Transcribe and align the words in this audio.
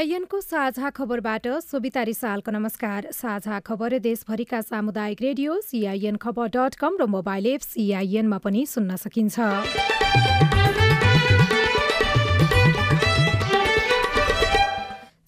सिआइएनको 0.00 0.40
साझा 0.40 0.88
खबरबाट 0.90 1.46
सोभिता 1.60 2.02
रिसालको 2.02 2.50
नमस्कार। 2.50 3.08
साझा 3.12 3.58
खबर 3.60 3.98
देशभरिका 3.98 4.60
सामुदायिक 4.62 5.22
रेडियो 5.22 5.60
सिआइएन 5.60 6.16
खबर 6.16 6.48
डट 6.56 6.74
कम 6.80 6.96
र 7.00 7.06
मोबाइल 7.06 7.46
एप 7.46 7.60
सिआइएनमा 7.60 8.38
पनि 8.40 8.64
सुन्न 8.66 8.96
सकिन्छ। 8.96 9.36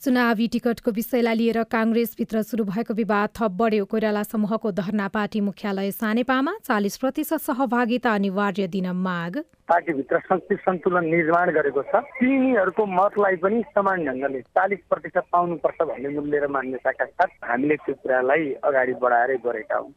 चुनावी 0.03 0.47
टिकटको 0.48 0.91
विषयलाई 0.91 1.34
लिएर 1.36 1.62
काङ्ग्रेसभित्र 1.70 2.41
सुरु 2.42 2.64
भएको 2.67 2.95
विवाद 2.95 3.28
थप 3.39 3.50
बढ्यो। 3.55 3.84
कोइराला 3.86 4.22
समूहको 4.25 4.70
धरना 4.75 5.06
पार्टी 5.09 5.41
मुख्यालय 5.41 5.91
सानेपामा 5.94 6.55
चालिस 6.61 6.97
प्रतिशत 6.98 7.41
सहभागिता 7.41 8.14
अनिवार्य 8.14 8.67
दिन 8.67 8.91
माग। 8.98 9.39
पार्टीभित्र 9.70 10.19
शक्ति 10.27 10.55
सन्तुलन 10.67 11.06
निर्माण 11.06 11.50
गरेको 11.55 11.83
छ। 11.86 12.03
तिनीहरूको 12.19 12.86
मतलाई 12.98 13.36
पनि 13.47 13.62
समान 13.70 14.05
ढङ्गले 14.06 14.41
चालिस 14.59 14.83
प्रतिशत 14.91 15.25
पाउनुपर्छ 15.31 15.78
भन्ने 15.86 16.09
मूल्य 16.19 16.39
र 16.39 16.50
मान्यताका 16.50 17.05
साथ 17.06 17.39
हामीले 17.47 17.77
त्यो 17.87 17.94
कुरालाई 18.03 18.53
अगाडि 18.59 18.94
बढाएरै 18.98 19.39
गरेका 19.47 19.78
हौँ। 19.78 19.91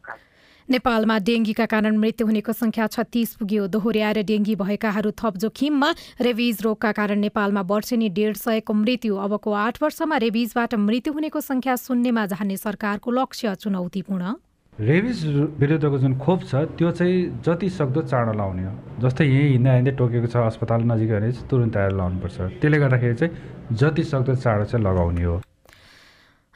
नेपालमा 0.69 1.17
डेङ्गीका 1.21 1.65
कारण 1.65 1.97
मृत्यु 1.97 2.25
हुनेको 2.27 2.53
संख्या 2.53 2.87
छत्तीस 2.87 3.33
पुग्यो। 3.37 3.67
दोहोऱ्याएर 3.69 4.21
डेङ्गी 4.25 4.55
भएकाहरू 4.57 5.11
थप 5.13 5.37
जोखिममा 5.37 5.89
रेबिज 6.21 6.61
रोगका 6.63 6.91
कारण 6.91 7.19
नेपालमा 7.21 7.61
वर्षेनी 7.69 8.09
डेढ 8.09 8.35
सयको 8.35 8.73
मृत्यु। 8.73 9.15
अबको 9.15 9.51
आठ 9.53 9.81
वर्षमा 9.83 10.17
रेबिजबाट 10.25 10.73
मृत्यु 10.81 11.13
हुनेको 11.13 11.39
संख्या 11.41 11.75
शून्यमा 11.77 12.25
झार्ने 12.25 12.57
सरकारको 12.57 13.11
लक्ष्य 13.11 13.55
चुनौतीपूर्ण। 13.61 14.33
रेबिज 14.79 15.19
विरुद्धको 15.59 15.97
जुन 15.97 16.17
खोप 16.19 16.39
छ 16.43 16.55
त्यो 16.75 16.91
चाहिँ 16.91 17.39
जति 17.45 17.69
सक्दो 17.69 18.01
चाँडो 18.11 18.33
लाउने 18.33 18.63
हो। 18.65 18.73
जस्तै 19.01 19.25
यहीँ 19.25 19.49
हिँड्दा 19.51 19.73
हिँड्दै 19.73 19.93
टोकेको 19.95 20.27
छ 20.27 20.35
अस्पताल 20.49 20.81
नजिक 20.83 21.09
भने 21.11 21.31
चाहिँ 21.31 21.47
तुरन्त 21.47 21.77
आएर 21.77 21.91
लाउनुपर्छ। 21.95 22.37
त्यसले 22.59 22.77
गर्दाखेरि 22.79 23.15
चाहिँ 23.15 23.31
जति 23.71 24.03
सक्दो 24.03 24.35
चाँडो 24.35 24.65
चाहिँ 24.65 24.83
लगाउने 24.85 25.23
हो। 25.23 25.35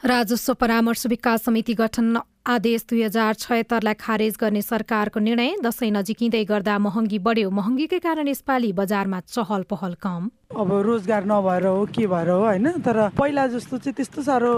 राजस्व 0.02 0.54
परामर्श 0.60 1.06
विकास 1.06 1.44
समिति 1.44 1.74
गठन 1.80 2.16
आदेश 2.46 2.84
दुई 2.90 3.02
हजार 3.02 3.34
छयत्तरलाई 3.36 3.94
खारेज 3.94 4.36
गर्ने 4.40 4.62
सरकारको 4.62 5.20
निर्णय 5.20 5.56
दशैं 5.62 5.90
नजिकिँदै 5.92 6.44
गर्दा 6.44 6.78
महँगी 6.80 7.18
बढ्यो। 7.20 7.50
महँगीकै 7.52 7.98
कारण 8.00 8.28
यसपालि 8.28 8.72
बजारमा 8.72 9.20
चहल 9.28 9.62
पहल 9.68 9.94
कम। 10.00 10.30
अब 10.56 10.72
रोजगार 10.72 11.24
नभएर 11.28 11.66
हो 11.66 11.84
के 11.92 12.06
भएर 12.06 12.30
हो 12.30 12.40
होइन? 12.40 12.80
तर 12.80 13.08
पहिला 13.12 13.46
जस्तो 13.46 13.78
चाहिँ 13.78 13.94
त्यस्तो 13.94 14.22
साह्रो 14.24 14.54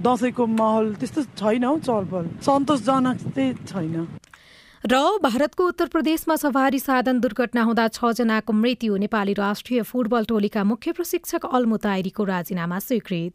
दसैँको 0.00 0.46
माहौल 0.48 0.94
त्यस्तो 0.96 1.22
छैन 1.36 1.64
हौ 1.64 1.76
चहलपहल 1.78 2.26
सन्तोषजनक 2.40 3.16
चाहिँ 3.28 3.52
छैन। 3.68 4.06
र 4.84 4.94
भारतको 5.20 5.66
उत्तर 5.66 5.86
प्रदेशमा 5.92 6.36
सवारी 6.40 6.78
साधन 6.78 7.20
दुर्घटना 7.20 7.62
हुँदा 7.62 7.86
छजनाको 7.92 8.52
मृत्यु। 8.54 8.96
नेपाली 8.96 9.32
राष्ट्रिय 9.36 9.82
फुटबल 9.84 10.24
टोलीका 10.24 10.64
मुख्य 10.64 10.92
प्रशिक्षक 10.92 11.46
अल्मु 11.52 11.76
ताइरीको 11.84 12.24
राजीनामा 12.24 12.78
स्वीकृत। 12.80 13.34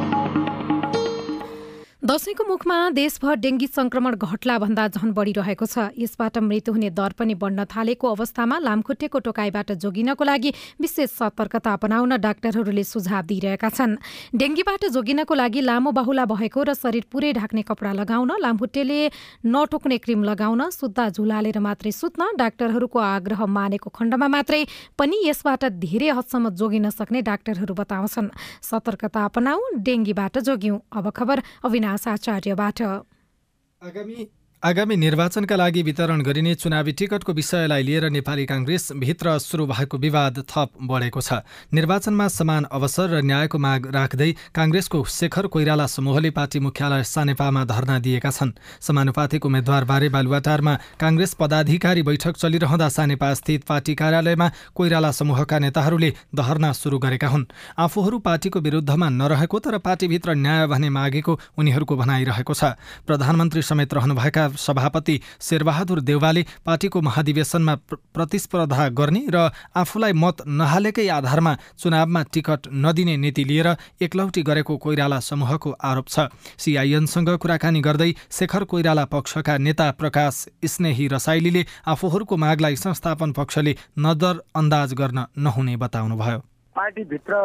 दशैंको 2.11 2.43
मुखमा 2.43 2.77
देशभर 2.91 3.35
डेङ्गी 3.39 3.67
संक्रमण 3.67 4.15
घट्ला 4.17 4.57
भन्दा 4.59 4.87
झन 4.91 5.11
बढिरहेको 5.15 5.65
छ। 5.65 5.95
यसबाट 5.95 6.37
मृत्यु 6.43 6.73
हुने 6.75 6.89
दर 6.91 7.11
पनि 7.15 7.33
बढ्न 7.39 7.63
थालेको 7.71 8.07
अवस्थामा 8.11 8.57
लामखुट्टेको 8.59 9.19
टोकाइबाट 9.23 9.71
जोगिनको 9.79 10.23
लागि 10.27 10.51
विशेष 10.83 11.09
सतर्कता 11.09 11.71
अपनाउन 11.71 12.15
डाक्टरहरूले 12.19 12.83
सुझाव 12.83 13.21
दिइरहेका 13.31 13.69
छन्। 13.71 13.95
डेङ्गीबाट 14.35 14.83
जोगिनको 14.91 15.33
लागि 15.39 15.61
लामो 15.63 15.91
बाहुला 15.95 16.25
भएको 16.27 16.59
र 16.67 16.73
शरीर 16.75 17.07
पुरै 17.07 17.31
ढाक्ने 17.31 17.63
कपडा 17.63 17.91
लगाउन 18.03 18.31
लामखुट्टेले 18.43 18.99
नटोक्ने 19.47 19.97
क्रिम 20.03 20.27
लगाउन 20.27 20.67
सुत्ता 20.69 21.07
झुलालेर 21.15 21.63
मात्रै 21.63 21.95
सुत्न 21.95 22.35
डाक्टरहरूको 22.35 22.99
आग्रह 22.99 23.45
मानेको 23.47 23.87
खण्डमा 23.87 24.27
मात्रै 24.35 24.61
पनि 24.99 25.21
यसबाट 25.31 25.63
धेरै 25.79 26.11
हदसम्म 26.11 26.51
जोगिन 26.59 26.89
सक्ने 26.91 27.23
डाक्टरहरू 27.23 27.73
बताउँछन्। 27.79 28.29
सतर्कता 28.59 29.25
अपनाऊ 29.31 29.59
डेङ्गीबाट 29.87 30.43
जोग्यौं 30.43 30.83
अब 30.91 31.09
खबर 31.15 31.39
अविनाश 31.63 31.99
आचार्यबाट 32.07 32.81
आगामी 32.81 34.25
आगामी 34.63 34.95
निर्वाचनका 34.95 35.55
लागि 35.55 35.81
वितरण 35.81 36.21
गरिने 36.21 36.53
चुनावी 36.55 36.91
टिकटको 36.93 37.33
विषयलाई 37.33 37.83
लिएर 37.83 38.05
नेपाली 38.13 38.45
काङ्ग्रेस 38.45 38.91
भित्र 38.93 39.37
सुरु 39.41 39.65
भएको 39.65 39.97
विवाद 39.97 40.37
थप 40.45 40.69
बढेको 40.85 41.21
छ। 41.21 41.41
निर्वाचनमा 41.73 42.27
समान 42.29 42.63
अवसर 42.69 43.09
र 43.09 43.21
न्यायको 43.25 43.57
माग 43.57 43.89
राख्दै 43.89 44.29
काङ्ग्रेसको 44.53 45.03
शेखर 45.03 45.47
कोइराला 45.49 45.85
समूहले 45.87 46.29
पार्टी 46.29 46.59
मुख्यालय 46.61 47.03
सानेपामा 47.03 47.63
धरना 47.65 47.97
दिएका 48.05 48.29
छन्। 48.29 48.53
समानुपातिक 48.79 49.45
उम्मेद्वारबारे 49.45 50.09
बालुवाटारमा 50.13 50.73
काङ्ग्रेस 51.01 51.33
पदाधिकारी 51.41 52.01
बैठक 52.05 52.37
चलिरहँदा 52.37 52.89
सानेपा 52.89 53.33
स्थित 53.33 53.65
पार्टी 53.65 53.95
कार्यालयमा 53.97 54.51
कोइराला 54.77 55.11
समूहका 55.11 55.57
नेताहरूले 55.57 56.13
धरना 56.37 56.71
सुरु 56.77 56.99
गरेका 57.01 57.27
हुन्। 57.33 57.49
आफूहरू 57.81 58.19
पार्टीको 58.21 58.59
विरुद्धमा 58.61 59.09
नरहेको 59.09 59.57
तर 59.57 59.77
पार्टीभित्र 59.81 60.37
न्याय 60.37 60.67
भने 60.69 60.89
मागेको 60.91 61.39
उनीहरूको 61.57 61.97
भनाइरहेको 61.97 62.53
छ। 62.53 62.77
प्रधानमन्त्री 63.09 63.61
समेत 63.63 63.93
रहनुभएका 63.93 64.49
सभापति 64.57 65.19
शेरबहादुर 65.41 66.01
देउवाले 66.01 66.45
पार्टीको 66.65 67.01
महाधिवेशनमा 67.01 67.75
प्रतिस्पर्धा 68.13 68.87
गर्ने 68.89 69.25
र 69.29 69.49
आफूलाई 69.75 70.13
मत 70.13 70.43
नहालेकै 70.47 71.07
आधारमा 71.09 71.55
चुनावमा 71.79 72.23
टिकट 72.33 72.67
नदिने 72.73 73.17
नीति 73.17 73.43
लिएर 73.43 73.75
एकलौटी 74.01 74.43
गरेको 74.43 74.77
कोइराला 74.77 75.19
समूहको 75.19 75.71
आरोप 75.83 76.07
छ। 76.07 76.27
सिआइएनसँग 76.57 77.29
कुराकानी 77.37 77.81
गर्दै 77.81 78.11
शेखर 78.31 78.63
कोइराला 78.63 79.05
पक्षका 79.05 79.57
नेता 79.57 79.91
प्रकाश 79.91 80.45
स्नेही 80.65 81.07
रसाइलीले 81.07 81.65
आफूहरूको 81.87 82.37
मागलाई 82.37 82.75
संस्थापन 82.75 83.31
पक्षले 83.31 83.75
नजरअन्दाज 83.99 84.93
गर्न 84.93 85.25
नहुने 85.37 85.77
बताउनुभयो। 85.77 86.50
पार्टीभित्र 86.75 87.35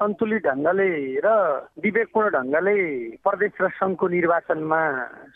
सन्तुलित 0.00 0.42
ढङ्गले 0.46 0.88
र 1.24 1.28
विवेकपूर्ण 1.84 2.30
ढङ्गले 2.34 2.76
प्रदेश 3.24 3.52
र 3.60 3.68
सङ्घको 3.78 4.08
निर्वाचनमा 4.08 4.80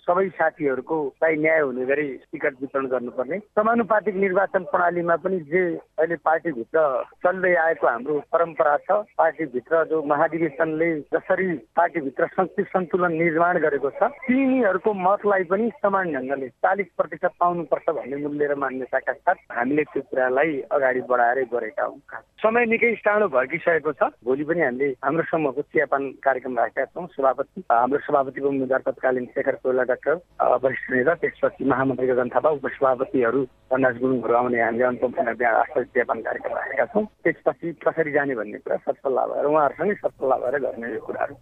सबै 0.07 0.29
साथीहरूको 0.39 0.99
लाई 1.23 1.37
न्याय 1.37 1.61
हुने 1.61 1.85
गरी 1.87 2.09
टिकट 2.33 2.55
वितरण 2.61 2.87
गर्नुपर्ने। 2.89 3.39
समानुपातिक 3.59 4.17
निर्वाचन 4.17 4.63
प्रणालीमा 4.73 5.17
पनि 5.25 5.41
जे 5.51 5.65
अहिले 5.99 6.17
पार्टीभित्र 6.25 6.85
चल्दै 7.25 7.55
आएको 7.65 7.87
हाम्रो 7.87 8.19
परम्परा 8.33 8.77
छ 8.87 8.99
पार्टीभित्र 9.19 9.85
जो 9.91 10.03
महाधिवेशनले 10.13 10.91
जसरी 11.15 11.49
पार्टीभित्र 11.77 12.27
शक्ति 12.37 12.63
सन्तुलन 12.73 13.13
निर्माण 13.23 13.59
गरेको 13.59 13.91
छ 14.01 14.11
तिनीहरूको 14.25 14.95
मतलाई 15.05 15.45
पनि 15.53 15.71
समान 15.83 16.13
ढङ्गले 16.15 16.49
चालिस 16.65 16.89
प्रतिशत 16.97 17.37
पाउनुपर्छ 17.41 17.89
भन्ने 17.91 18.17
मूल्य 18.25 18.47
र 18.47 18.55
मान्यताका 18.65 19.13
साथ 19.13 19.45
हामीले 19.53 19.85
त्यो 19.93 20.03
कुरालाई 20.09 20.61
अगाडि 20.73 21.01
बढाएरै 21.13 21.45
गरेका 21.53 21.85
हौँ। 21.85 22.01
समय 22.43 22.65
निकै 22.73 22.95
चाँडो 23.19 23.35
भड्किसकेको 23.35 23.93
छ। 23.99 24.03
भोलि 24.23 24.45
पनि 24.47 24.63
हामीले 24.63 24.87
हाम्रो 25.03 25.23
समूहको 25.27 25.63
चियापान 25.75 26.03
कार्यक्रम 26.23 26.55
राखेका 26.55 26.85
छौँ। 26.95 27.07
सभापति 27.19 27.63
हाम्रो 27.67 27.99
सभापतिको 28.07 28.49
उम्मेद्वार 28.49 28.83
तत्कालीन 28.87 29.27
शेखर 29.35 29.59
कोइला 29.59 29.83
डाक्टर 29.91 30.15
वरिष्ठ 30.63 30.91
नेता 30.95 31.15
त्यसपछि 31.19 31.65
महामन्त्री 31.67 32.07
गगन 32.07 32.29
थापा 32.31 32.51
उपसभापतिहरू 32.63 33.43
पन्नास 33.71 33.97
गुरुङहरू 33.99 34.35
आउने 34.39 34.63
हामीले 34.63 34.85
अनुपम 34.87 35.35
बिहा 35.35 35.83
चियापान 35.83 36.19
कार्यक्रम 36.23 36.55
राखेका 36.55 36.85
छौँ। 36.95 37.05
त्यसपछि 37.27 37.67
कसरी 37.83 38.13
जाने 38.15 38.35
भन्ने 38.39 38.59
कुरा 38.63 38.77
सत्सल्लाह 38.87 39.27
भएर 39.27 39.47
उहाँहरूसँगै 39.51 39.95
सत्सल्लाह 39.99 40.39
भएर 40.39 40.59
गर्ने 40.63 40.95
यो 40.95 41.01
कुराहरू। 41.03 41.35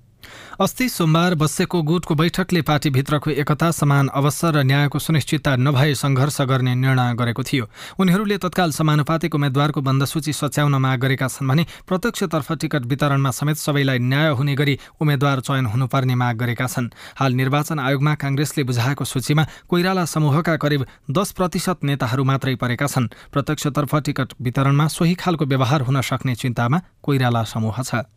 अस्ति 0.61 0.89
सोमबार 0.89 1.35
बसेको 1.35 1.83
गुटको 1.83 2.15
बैठकले 2.15 2.63
पार्टीभित्रको 2.63 3.31
एकता 3.33 3.71
समान 3.71 4.09
अवसर 4.09 4.53
र 4.57 4.63
न्यायको 4.65 4.99
सुनिश्चितता 4.99 5.57
नभए 5.57 5.95
सङ्घर्ष 5.95 6.41
गर्ने 6.43 6.75
निर्णय 6.75 7.15
गरेको 7.15 7.43
थियो। 7.43 7.69
उनीहरूले 8.01 8.39
तत्काल 8.39 8.71
समानुपातिक 8.73 9.35
उम्मेद्वारको 9.35 9.81
बन्दसूची 9.81 10.33
सच्याउन 10.33 10.75
माग 10.77 10.99
गरेका 11.01 11.29
छन् 11.29 11.49
भने 11.49 11.67
प्रत्यक्षतर्फ 11.87 12.53
टिकट 12.53 12.83
वितरणमा 12.87 13.31
समेत 13.31 13.57
सबैलाई 13.57 13.99
न्याय 14.01 14.31
हुने 14.33 14.55
गरी 14.55 14.79
उम्मेद्वार 15.01 15.41
चयन 15.41 15.67
हुनुपर्ने 15.67 16.15
माग 16.15 16.37
गरेका 16.37 16.67
छन्। 16.67 16.91
हाल 17.21 17.33
निर्वाचन 17.33 17.79
आयोगमा 17.79 18.15
काङ्ग्रेसले 18.17 18.65
बुझाएको 18.65 19.05
सूचीमा 19.05 19.45
कोइराला 19.69 20.05
समूहका 20.05 20.57
करिब 20.57 20.87
दस 21.11 21.33
प्रतिशत 21.37 21.85
नेताहरू 21.85 22.25
मात्रै 22.25 22.55
परेका 22.57 22.87
छन्। 22.87 23.13
प्रत्यक्षतर्फ 23.33 23.95
टिकट 24.07 24.29
वितरणमा 24.41 24.87
सोही 24.89 25.15
खालको 25.15 25.45
व्यवहार 25.45 25.81
हुन 25.85 26.01
सक्ने 26.01 26.35
चिन्तामा 26.35 26.79
कोइराला 27.03 27.43
समूह 27.45 27.83
छ। 27.83 28.16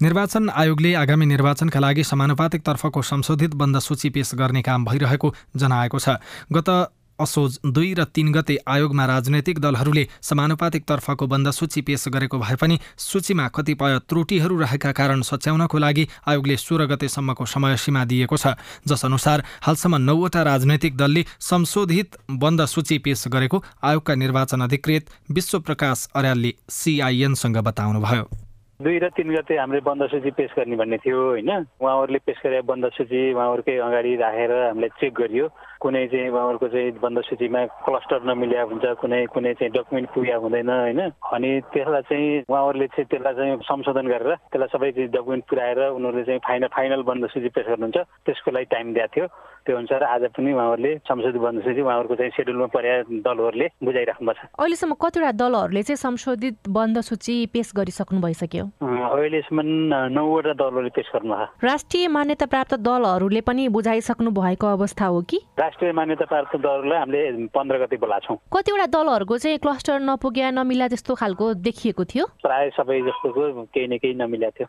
निर्वाचन 0.00 0.48
आयोगले 0.50 0.92
आगामी 0.94 1.26
निर्वाचनका 1.26 1.80
लागि 1.80 2.02
समानुपातिक 2.04 2.62
तर्फको 2.62 3.02
संशोधित 3.02 3.54
बन्द 3.54 3.78
सूची 3.78 4.08
पेश 4.10 4.30
गर्ने 4.34 4.62
काम 4.62 4.84
भइरहेको 4.84 5.34
जनाएको 5.56 5.98
छ। 5.98 6.22
गत 6.52 6.70
असोज 7.18 7.58
दुई 7.66 7.94
र 7.98 8.04
तीन 8.06 8.30
गते 8.32 8.56
आयोगमा 8.62 9.04
राजनैतिक 9.04 9.58
दलहरूले 9.58 10.06
समानुपातिक 10.22 10.84
तर्फको 10.86 11.26
बन्द 11.26 11.50
सूची 11.50 11.80
पेश 11.82 12.04
गरेको 12.14 12.38
भए 12.38 12.54
पनि 12.54 12.78
सूचीमा 12.96 13.48
कतिपय 13.50 13.98
त्रुटिहरू 14.06 14.58
रहेका 14.58 14.92
कारण 14.94 15.22
सच्याउनको 15.26 15.78
लागि 15.78 16.06
आयोगले 16.28 16.56
सोह्र 16.56 16.86
गतेसम्मको 16.94 17.46
समय 17.48 17.76
सीमा 17.76 18.04
दिएको 18.06 18.36
छ। 18.38 18.54
जसअनुसार 18.86 19.42
हालसम्म 19.66 19.96
नौवटा 19.98 20.42
राजनैतिक 20.46 20.96
दलले 20.96 21.26
संशोधित 21.42 22.22
बन्द 22.38 22.64
सूची 22.70 22.98
पेश 23.02 23.26
गरेको 23.26 23.64
आयोगका 23.82 24.14
निर्वाचन 24.14 24.60
अधिकृत 24.62 25.10
विश्वप्रकाश 25.30 26.08
अर्यालले 26.14 26.54
सिआइएनसँग 26.70 27.58
बताउनुभयो। 27.66 28.47
दुई 28.78 28.98
र 28.98 29.08
तिन 29.10 29.34
गते 29.34 29.54
हामीले 29.58 29.80
बन्द 29.82 30.06
सूची 30.06 30.30
पेश 30.30 30.50
गर्ने 30.54 30.76
भन्ने 30.78 30.96
थियो 31.02 31.18
होइन? 31.34 31.50
उहाँहरूले 31.82 32.18
पेश 32.22 32.38
गरे 32.46 32.60
बन्द 32.62 32.86
सूची 32.94 33.34
उहाँहरूकै 33.34 33.74
अगाडि 33.74 34.12
राखेर 34.16 34.52
हामीले 34.54 34.88
चेक 35.02 35.14
गरियो। 35.14 35.46
कुनै 35.80 36.06
चाहिँ 36.08 36.30
उहाँहरूको 36.30 36.68
चाहिँ 36.68 36.92
बन्द 37.02 37.18
सूचीमा 37.28 37.60
क्लस्टर 37.86 38.20
नमिल्या 38.28 38.62
हुन्छ 38.70 38.84
कुनै 39.00 39.24
कुनै 39.34 39.52
चाहिँ 39.54 39.72
डकुमेन्ट 39.72 40.08
पुग्या 40.14 40.36
हुँदैन 40.36 40.70
होइन? 40.70 41.00
अनि 41.34 41.50
त्यसलाई 41.72 42.02
चाहिँ 42.10 42.42
उहाँहरूले 42.50 42.86
चाहिँ 42.86 43.06
त्यसलाई 43.06 43.34
चाहिँ 43.34 43.56
संशोधन 43.62 44.06
गरेर 44.12 44.34
त्यसलाई 44.50 44.68
सबै 44.74 44.90
चाहिँ 44.92 45.10
डकुमेन्ट 45.14 45.44
पुऱ्याएर 45.50 45.78
उनीहरूले 45.94 46.24
चाहिँ 46.24 46.40
फाइनल 46.46 46.68
फाइनल 46.74 47.02
बन्द 47.02 47.26
सूची 47.30 47.48
पेश 47.54 47.66
गर्नुहुन्छ। 47.68 47.98
त्यसको 48.26 48.50
लागि 48.50 48.66
टाइम 48.74 48.86
दिएको 48.94 49.12
थियो। 49.14 49.26
त्यो 49.66 49.76
अनुसार 49.76 50.02
आज 50.02 50.22
पनि 50.32 50.52
उहाँहरूले 50.52 50.92
संशोधित 51.04 51.40
बन्द 51.40 51.62
सूची 51.62 51.80
उहाँहरूको 51.80 52.14
चाहिँ 52.14 52.32
सेड्युलमा 52.36 52.66
पर्या 52.72 52.94
दलहरूले 53.26 53.66
बुझाइराख्नु 53.84 54.26
भएको 54.26 54.46
छ 54.48 54.50
अहिलेसम्म 54.58 54.94
कतिवटा 55.02 55.32
दलहरूले 55.32 55.82
चाहिँ 55.82 55.96
संशोधित 55.96 56.56
बन्द 56.68 57.00
सूची 57.00 57.34
पेश 57.52 57.72
गरिसक्नु 57.76 58.20
भइसक्यो? 58.20 58.64
अहिलेसम्म 58.82 59.60
नौवटा 60.16 60.52
दलहरूले 60.52 60.90
गर्नुभएको 60.90 61.46
छ 61.46 61.64
राष्ट्रिय 61.64 62.08
मान्यता 62.08 62.46
प्राप्त 62.46 62.74
दलहरूले 62.80 63.40
पनि 63.40 63.68
बुझाइसक्नु 63.68 64.30
भएको 64.30 64.66
अवस्था 64.66 65.06
हो 65.06 65.20
कि? 65.22 65.38
राष्ट्रिय 65.68 65.92
मान्यता 65.92 66.24
प्राप्त 66.24 66.56
दललाई 66.64 66.98
हामीले 66.98 67.46
पन्ध्र 67.52 67.76
गति 67.78 67.96
बोलाएको 68.00 68.24
छौँ। 68.24 68.36
कतिवटा 68.56 68.86
दलहरूको 68.88 69.36
चाहिँ 69.36 69.58
क्लस्टर 69.60 70.00
नपुग्या 70.00 70.50
नमिला 70.56 70.88
त्यस्तो 70.88 71.14
खालको 71.20 71.46
देखिएको 71.60 72.04
थियो? 72.08 72.24
प्राय 72.40 72.70
सबै 72.72 73.00
जस्तोको 73.04 73.68
केही 73.68 73.86
न 73.86 73.98
केही 74.00 74.14
नमिलेको 74.16 74.56
थियो। 74.56 74.68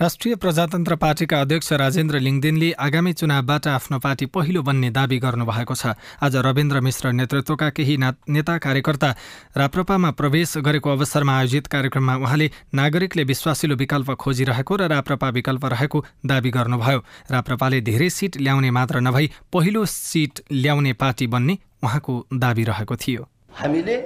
राष्ट्रिय 0.00 0.34
प्रजातन्त्र 0.36 0.96
पार्टीका 0.96 1.40
अध्यक्ष 1.40 1.72
राजेन्द्र 1.72 2.18
लिङदेनले 2.18 2.70
आगामी 2.78 3.12
चुनावबाट 3.12 3.66
आफ्नो 3.68 3.98
पार्टी 3.98 4.26
पहिलो 4.26 4.62
बन्ने 4.62 4.90
दावी 4.90 5.18
गर्नुभएको 5.18 5.74
छ। 5.74 5.94
आज 6.22 6.36
रविन्द्र 6.36 6.80
मिश्र 6.80 7.12
नेतृत्वका 7.12 7.68
केही 7.70 7.96
नेता 7.98 8.56
कार्यकर्ता 8.58 9.10
राप्रपामा 9.56 10.10
प्रवेश 10.10 10.56
गरेको 10.62 10.90
अवसरमा 10.90 11.38
आयोजित 11.38 11.66
कार्यक्रममा 11.66 12.14
उहाँले 12.16 12.50
नागरिकले 12.74 13.24
विश्वासिलो 13.24 13.74
विकल्प 13.76 14.10
खोजिरहेको 14.14 14.76
र 14.76 14.88
राप्रपा 14.88 15.28
विकल्प 15.28 15.64
रहेको 15.66 16.04
दावी 16.26 16.50
गर्नुभयो। 16.50 16.98
राप्रपाले 17.30 17.80
धेरै 17.82 18.10
सिट 18.10 18.36
ल्याउने 18.38 18.70
मात्र 18.70 19.00
नभई 19.00 19.30
पहिलो 19.52 19.84
सिट 19.84 20.40
ल्याउने 20.52 20.92
पार्टी 20.92 21.26
बन्ने 21.26 21.58
उहाँको 21.82 22.26
दावी 22.32 22.64
रहेको 22.64 22.96
थियो। 22.96 23.22
हामीले 23.52 23.96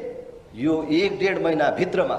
यो 0.56 0.82
एक 0.90 1.20
महिनाभित्रमा 1.44 2.16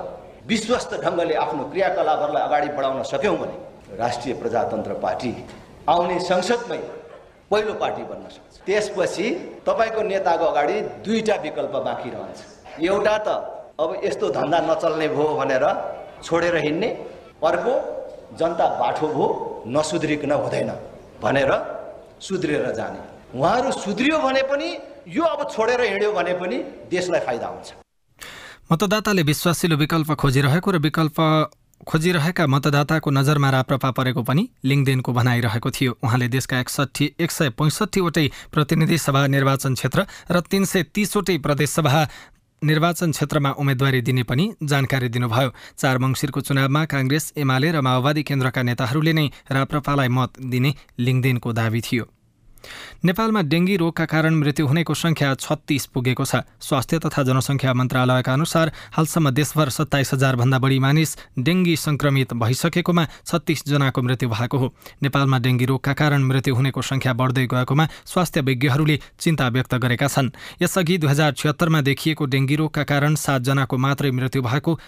विश्वस्त 0.47 0.93
ढङ्गले 1.03 1.35
आफ्नो 1.39 1.63
क्रियाकलापहरूलाई 1.71 2.43
अगाडि 2.43 2.67
बढाउन 2.77 3.03
सक्यौँ 3.11 3.37
भने 3.37 3.97
राष्ट्रिय 3.99 4.33
प्रजातन्त्र 4.41 4.93
पार्टी 5.03 5.31
आउने 5.89 6.19
संसदमै 6.19 6.77
पहिलो 7.51 7.73
पार्टी 7.83 8.03
बन्न 8.03 8.27
सक्छ। 8.35 8.65
त्यसपछि 8.65 9.25
तपाईँको 9.67 10.01
नेताको 10.03 10.45
अगाडि 10.45 10.75
दुईवटा 11.05 11.35
विकल्प 11.43 11.75
बाँकी 11.87 12.09
रहन्छ। 12.09 12.39
एउटा 12.81 13.17
त 13.25 13.27
अब 13.79 13.89
यस्तो 14.03 14.29
धन्दा 14.29 14.59
नचल्ने 14.69 15.07
भयो 15.15 15.27
भनेर 15.39 15.65
छोडेर 16.23 16.55
हिँड्ने 16.65 16.89
अर्को 17.43 17.73
जनता 18.39 18.65
बाठो 18.81 19.07
भयो 19.07 19.27
नसुध्रिकन 19.67 20.31
हुँदैन 20.33 20.71
भनेर 21.23 21.51
सुध्रिएर 22.19 22.71
जाने। 22.79 22.99
उहाँहरू 23.37 23.71
सुध्रियो 23.71 24.17
भने 24.19 24.41
पनि 24.51 24.67
यो 25.07 25.23
अब 25.23 25.49
छोडेर 25.51 25.81
हिँड्यो 25.81 26.11
भने 26.11 26.33
पनि 26.41 26.57
देशलाई 26.89 27.21
फाइदा 27.27 27.47
हुन्छ। 27.47 27.82
मतदाताले 28.73 29.21
विश्वासिलो 29.21 29.75
विकल्प 29.77 30.11
खोजिरहेको 30.17 30.71
र 30.73 30.77
विकल्प 30.81 31.17
खोजिरहेका 31.85 32.45
मतदाताको 32.47 33.09
नजरमा 33.13 33.49
राप्रपा 33.55 33.89
परेको 33.93 34.21
पनि 34.25 34.43
लिङदेनको 34.65 35.13
भनाइरहेको 35.13 35.69
थियो। 35.69 35.91
उहाँले 36.01 36.27
देशका 36.33 36.59
एकसट्ठी 36.59 37.05
एक 37.21 37.31
सय 37.31 37.49
पैँसठीवटै 37.53 38.25
प्रतिनिधि 38.49 38.97
सभा 38.97 39.21
निर्वाचन 39.29 39.73
क्षेत्र 39.77 40.05
र 40.31 40.41
तीन 40.49 40.65
सय 40.65 40.83
तिसवटै 40.89 41.37
प्रदेशसभा 41.45 42.01
निर्वाचन 42.61 43.11
क्षेत्रमा 43.11 43.51
उम्मेद्वारी 43.61 44.01
दिने 44.01 44.23
पनि 44.25 44.45
जानकारी 44.63 45.09
दिनुभयो। 45.13 45.53
चार 45.77 45.97
मङ्सिरको 46.01 46.41
चुनावमा 46.41 46.85
काङ्ग्रेस 46.89 47.33
एमाले 47.37 47.71
र 47.77 47.85
माओवादी 47.85 48.23
केन्द्रका 48.25 48.61
नेताहरूले 48.63 49.13
नै 49.13 49.27
राप्रपालाई 49.53 50.09
मत 50.09 50.41
दिने 50.49 50.73
लिङदेनको 50.97 51.53
दावी 51.53 51.81
थियो। 51.85 52.05
नेपालमा 53.03 53.41
डेङ्गी 53.51 53.75
रोगका 53.77 54.05
कारण 54.07 54.33
मृत्यु 54.39 54.65
हुनेको 54.67 54.93
सङ्ख्या 54.95 55.29
छत्तिस 55.35 55.85
पुगेको 55.91 56.23
छ। 56.23 56.47
स्वास्थ्य 56.63 56.99
तथा 57.03 57.23
जनसङ्ख्या 57.27 57.73
मन्त्रालयका 57.75 58.31
अनुसार 58.31 58.71
हालसम्म 58.95 59.29
देशभर 59.35 59.69
सत्ताइस 59.77 60.13
हजारभन्दा 60.13 60.57
बढी 60.63 60.79
मानिस 60.79 61.11
डेङ्गी 61.35 61.75
सङ्क्रमित 61.83 62.33
भइसकेकोमा 62.39 63.03
छत्तिस 63.27 63.67
जनाको 63.67 63.99
मृत्यु 64.07 64.29
भएको 64.31 64.57
हो। 64.57 64.67
नेपालमा 65.03 65.37
डेङ्गी 65.43 65.65
रोगका 65.67 65.93
कारण 65.99 66.23
मृत्यु 66.23 66.55
हुनेको 66.55 66.81
सङ्ख्या 66.81 67.13
बढ्दै 67.19 67.45
गएकोमा 67.51 67.85
स्वास्थ्य 68.07 68.41
विज्ञहरूले 68.47 68.95
चिन्ता 69.19 69.47
व्यक्त 69.51 69.73
गरेका 69.83 70.07
छन्। 70.07 70.31
यसअघि 70.63 70.97
दुई 71.03 71.09
हजार 71.11 71.31
छिहत्तरमा 71.35 71.79
देखिएको 71.83 72.23
डेङ्गी 72.23 72.55
रोगका 72.55 72.83
कारण 72.87 73.19
सातजनाको 73.19 73.75
मात्रै 73.83 74.11
मृत्यु 74.15 74.41
भएको 74.47 74.79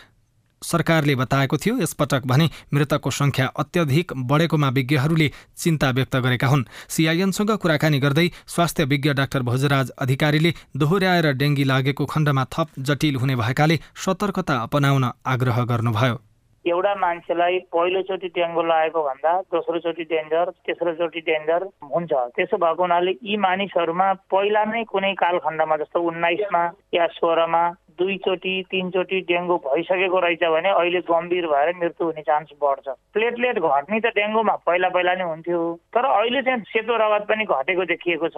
सरकारले 0.65 1.15
बताएको 1.15 1.57
थियो 1.57 1.77
यसपटक 1.77 2.25
भने 2.25 2.49
मृतकको 2.73 3.11
सङ्ख्या 3.11 3.45
अत्यधिक 3.57 4.13
बढेकोमा 4.29 4.69
विज्ञहरूले 4.77 5.27
चिन्ता 5.57 5.89
व्यक्त 5.91 6.15
गरेका 6.25 6.47
हुन्। 6.47 6.67
सिआइएनसँग 6.89 7.51
कुराकानी 7.61 7.99
गर्दै 7.99 8.27
स्वास्थ्य 8.47 8.83
विज्ञ 8.85 9.13
डाक्टर 9.15 9.41
भोजराज 9.49 9.91
अधिकारीले 10.01 10.51
दोहोऱ्याएर 10.77 11.31
डेङ्गी 11.41 11.63
लागेको 11.65 12.05
खण्डमा 12.13 12.45
थप 12.53 12.67
जटिल 12.87 13.15
हुने 13.15 13.35
भएकाले 13.35 13.79
सतर्कता 14.05 14.55
अपनाउन 14.65 15.11
आग्रह 15.25 15.63
गर्नुभयो। 15.65 16.17
एउटा 16.65 16.93
मान्छेलाई 16.97 17.57
पहिलोचोटि 17.73 18.27
डेङ्गु 18.35 18.61
लागेको 18.65 19.01
भन्दा 19.07 19.31
दोस्रोचोटि 19.53 20.03
डेन्जर 20.09 20.49
तेस्रोचोटि 20.65 21.21
डेन्जर 21.21 21.61
हुन्छ। 21.93 22.11
त्यसो 22.35 22.57
भएको 22.57 22.81
हुनाले 22.81 23.11
यी 23.21 23.37
मानिसहरूमा 23.37 24.07
पहिला 24.33 24.63
नै 24.65 24.83
कुनै 24.89 25.13
कालखण्डमा 25.13 25.75
जस्तो 25.77 25.99
उन्नाइसमा 26.09 26.63
या 26.97 27.05
सोह्रमा 27.17 27.63
दुईचोटि 27.99 28.53
तिनचोटि 28.71 29.19
डेङ्गु 29.31 29.55
भइसकेको 29.65 30.19
रहेछ 30.19 30.43
भने 30.43 30.69
अहिले 30.69 30.99
गम्भीर 31.09 31.47
भएर 31.47 31.73
मृत्यु 31.75 32.05
हुने 32.05 32.21
चान्स 32.21 32.49
बढ्छ। 32.61 32.87
प्लेटलेट 33.13 33.59
घट्ने 33.59 33.99
त 33.99 34.11
डेङ्गुमा 34.15 34.55
पहिला 34.65 34.89
पहिला 34.89 35.13
नै 35.15 35.23
हुन्थ्यो। 35.23 35.61
तर 35.95 36.05
अहिले 36.05 36.41
चाहिँ 36.41 36.63
सेतो 36.71 36.95
रगत 36.97 37.25
पनि 37.29 37.45
घटेको 37.45 37.85
देखिएको 37.85 38.27
छ। 38.29 38.37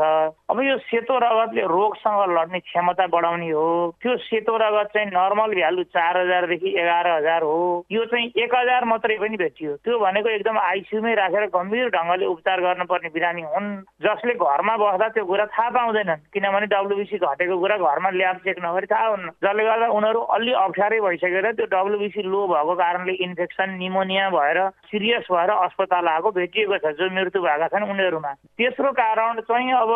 अब 0.50 0.62
यो 0.62 0.78
सेतो 0.88 1.18
रगतले 1.18 1.62
रोगसँग 1.68 2.22
लड्ने 2.38 2.60
क्षमता 2.60 3.08
बढाउने 3.08 3.50
हो। 3.50 3.68
त्यो 4.02 4.18
सेतो 4.18 4.58
रगत 4.58 4.88
चाहिँ 4.94 5.10
नर्मल 5.10 5.56
भ्यालु 5.56 5.84
चार 5.96 6.18
हजारदेखि 6.18 6.70
एघार 6.80 7.08
हजार 7.08 7.42
हो। 7.42 7.86
यो 7.92 8.06
चाहिँ 8.06 8.32
एक 8.44 8.56
हजार 8.56 8.86
मात्रै 8.86 9.18
पनि 9.18 9.38
भेटियो। 9.38 9.76
त्यो 9.84 10.00
भनेको 10.00 10.30
एकदम 10.30 10.58
आइसियुमै 10.58 11.14
राखेर 11.16 11.46
गम्भीर 11.56 11.90
ढङ्गले 11.98 12.26
उपचार 12.26 12.62
गर्नुपर्ने 12.62 13.10
बिरामी 13.10 13.42
हुन्। 13.42 13.68
जसले 14.06 14.34
घरमा 14.34 14.78
बस्दा 14.78 15.08
त्यो 15.10 15.26
कुरा 15.26 15.46
थाहा 15.46 15.70
पाउँदैनन्। 15.70 16.26
किनभने 16.34 16.68
डब्लुबिसी 16.68 17.18
घटेको 17.18 17.60
कुरा 17.60 17.78
घरमा 17.78 18.10
ल्याब 18.10 18.38
चेक 18.46 18.58
नगरी 18.66 18.88
थाहा 18.92 19.08
हुन्न। 19.08 19.30
जसले 19.48 19.64
गर्दा 19.64 19.88
उनीहरू 19.90 20.20
अलि 20.36 20.52
अप्ठ्यारै 20.60 21.00
भइसकेर 21.00 21.52
त्यो 21.54 21.66
डब्लुबिसी 21.68 22.22
लो 22.24 22.40
भएको 22.48 22.76
कारणले 22.76 23.14
इन्फेक्सन 23.24 23.70
निमोनिया 23.80 24.30
भएर 24.30 24.60
सिरियस 24.92 25.28
भएर 25.32 25.50
अस्पताल 25.50 26.08
आएको 26.08 26.32
भेटिएको 26.32 26.78
छ 26.78 26.92
जो 27.00 27.10
मृत्यु 27.10 27.42
भएका 27.42 27.68
छन् 27.68 27.90
उनीहरूमा। 27.90 28.34
तेस्रो 28.60 28.92
कारण 28.92 29.42
चाहिँ 29.42 29.72
अब 29.74 29.92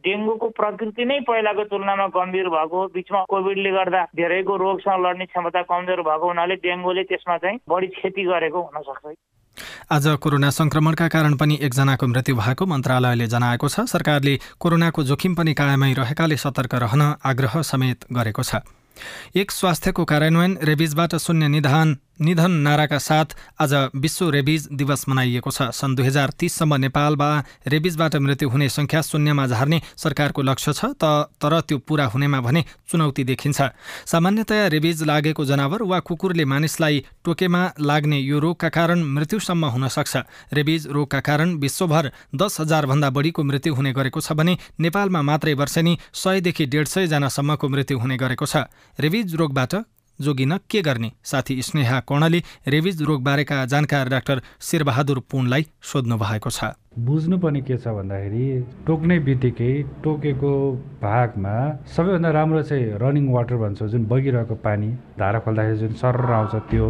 डेङ्गुको 0.00 0.48
प्रकृति 0.56 1.04
नै 1.04 1.20
पहिलाको 1.28 1.64
तुलनामा 1.64 2.06
गम्भीर 2.16 2.48
भएको 2.48 2.86
बिचमा 2.94 3.24
कोभिडले 3.28 3.70
गर्दा 3.70 4.04
धेरैको 4.16 4.56
रोगसँग 4.56 5.06
लड्ने 5.06 5.26
क्षमता 5.26 5.62
कमजोर 5.68 6.02
भएको 6.02 6.26
हुनाले 6.26 6.56
डेङ्गुले 6.64 7.04
त्यसमा 7.04 7.36
चाहिँ 7.38 7.60
बढी 7.68 7.86
क्षति 7.94 8.24
गरेको 8.24 8.62
हुनसक्छ 8.62 9.16
आज 9.90 10.06
कोरोना 10.20 10.50
संक्रमणका 10.50 11.08
कारण 11.08 11.34
पनि 11.36 11.58
एकजनाको 11.62 12.06
मृत्यु 12.06 12.36
भएको 12.36 12.66
मन्त्रालयले 12.66 13.26
जनाएको 13.26 13.68
छ। 13.68 13.80
सरकारले 13.86 14.38
कोरोनाको 14.58 15.02
जोखिम 15.04 15.34
पनि 15.34 15.54
कायमै 15.54 15.92
रहेकाले 15.92 16.36
सतर्क 16.36 16.74
रहन 16.74 17.02
आग्रह 17.24 17.62
समेत 17.62 18.04
गरेको 18.12 18.42
छ। 18.42 18.62
एक 19.34 19.50
स्वास्थ्यको 19.50 20.04
कार्यान्वयन 20.04 20.58
रेबिजबाट 20.62 21.14
शून्य 21.16 21.48
निधान 21.48 21.88
निधन 22.20 22.50
नाराका 22.60 22.98
साथ 23.00 23.24
आज 23.60 23.72
विश्व 23.96 24.28
रेबिज 24.30 24.68
दिवस 24.72 25.04
मनाइएको 25.08 25.50
छ। 25.50 25.62
सन् 25.72 25.94
दुई 25.96 26.06
हजार 26.06 26.30
तिससम्म 26.36 26.74
नेपालमा 26.76 27.28
रेबिजबाट 27.66 28.16
मृत्यु 28.16 28.48
हुने 28.48 28.68
सङ्ख्या 28.68 29.00
शून्यमा 29.02 29.46
झार्ने 29.46 29.80
सरकारको 29.96 30.42
लक्ष्य 30.42 30.72
छ 30.72 30.84
त 31.00 31.32
तर 31.40 31.60
त्यो 31.64 31.78
पूरा 31.80 32.04
हुनेमा 32.12 32.40
भने 32.40 32.64
चुनौती 32.84 33.24
देखिन्छ। 33.24 33.60
सामान्यतया 34.04 34.66
रेबिज 34.68 35.02
लागेको 35.02 35.44
जनावर 35.44 35.82
वा 35.82 35.98
कुकुरले 36.04 36.44
मानिसलाई 36.44 37.04
टोकेमा 37.24 37.62
लाग्ने 37.80 38.18
यो 38.20 38.38
रोगका 38.38 38.68
कारण 38.68 39.04
मृत्युसम्म 39.16 39.64
हुन 39.66 39.88
सक्छ। 39.88 40.16
रेबिज 40.52 40.86
रोगका 40.92 41.20
कारण 41.20 41.54
विश्वभर 41.56 42.10
दस 42.36 42.60
हजारभन्दा 42.60 43.10
बढीको 43.10 43.42
मृत्यु 43.42 43.74
हुने 43.74 43.92
गरेको 43.92 44.20
छ 44.20 44.36
भने 44.36 44.58
नेपालमा 44.78 45.22
मात्रै 45.22 45.54
वर्षेनी 45.56 45.96
सयदेखि 46.14 46.66
डेढ 46.66 46.86
सयजनासम्मको 46.86 47.68
मृत्यु 47.68 47.98
हुने 47.98 48.16
गरेको 48.16 48.44
छ। 48.44 48.68
रेबिज 49.00 49.34
रोगबाट 49.34 49.74
जोगिन 50.20 50.56
के 50.70 50.82
गर्ने? 50.82 51.10
साथी 51.24 51.60
स्नेहा 51.62 52.00
कर्णले 52.08 52.42
रेबिज 52.68 53.02
रोगबारेका 53.02 53.64
जानकार 53.66 54.08
डाक्टर 54.08 54.40
शेरबहादुर 54.60 55.18
पुनलाई 55.30 55.66
सोध्नु 55.82 56.16
भएको 56.18 56.50
छ। 56.50 56.72
बुझ्नुपर्ने 56.98 57.60
के 57.60 57.76
छ 57.76 57.88
भन्दाखेरि 57.96 58.46
टोक्ने 58.86 59.18
बित्तिकै 59.26 59.72
टोकेको 60.04 60.52
भागमा 61.02 61.54
सबैभन्दा 61.86 62.30
राम्रो 62.30 62.62
चाहिँ 62.62 62.98
रनिङ 63.02 63.28
वाटर 63.32 63.56
भन्छौँ 63.56 63.88
जुन 63.88 64.04
बगिरहेको 64.06 64.54
पानी 64.64 64.88
धारा 65.18 65.38
खोल्दाखेरि 65.46 65.78
जुन 65.78 65.92
सर 66.02 66.20
आउँछ 66.32 66.54
त्यो। 66.70 66.88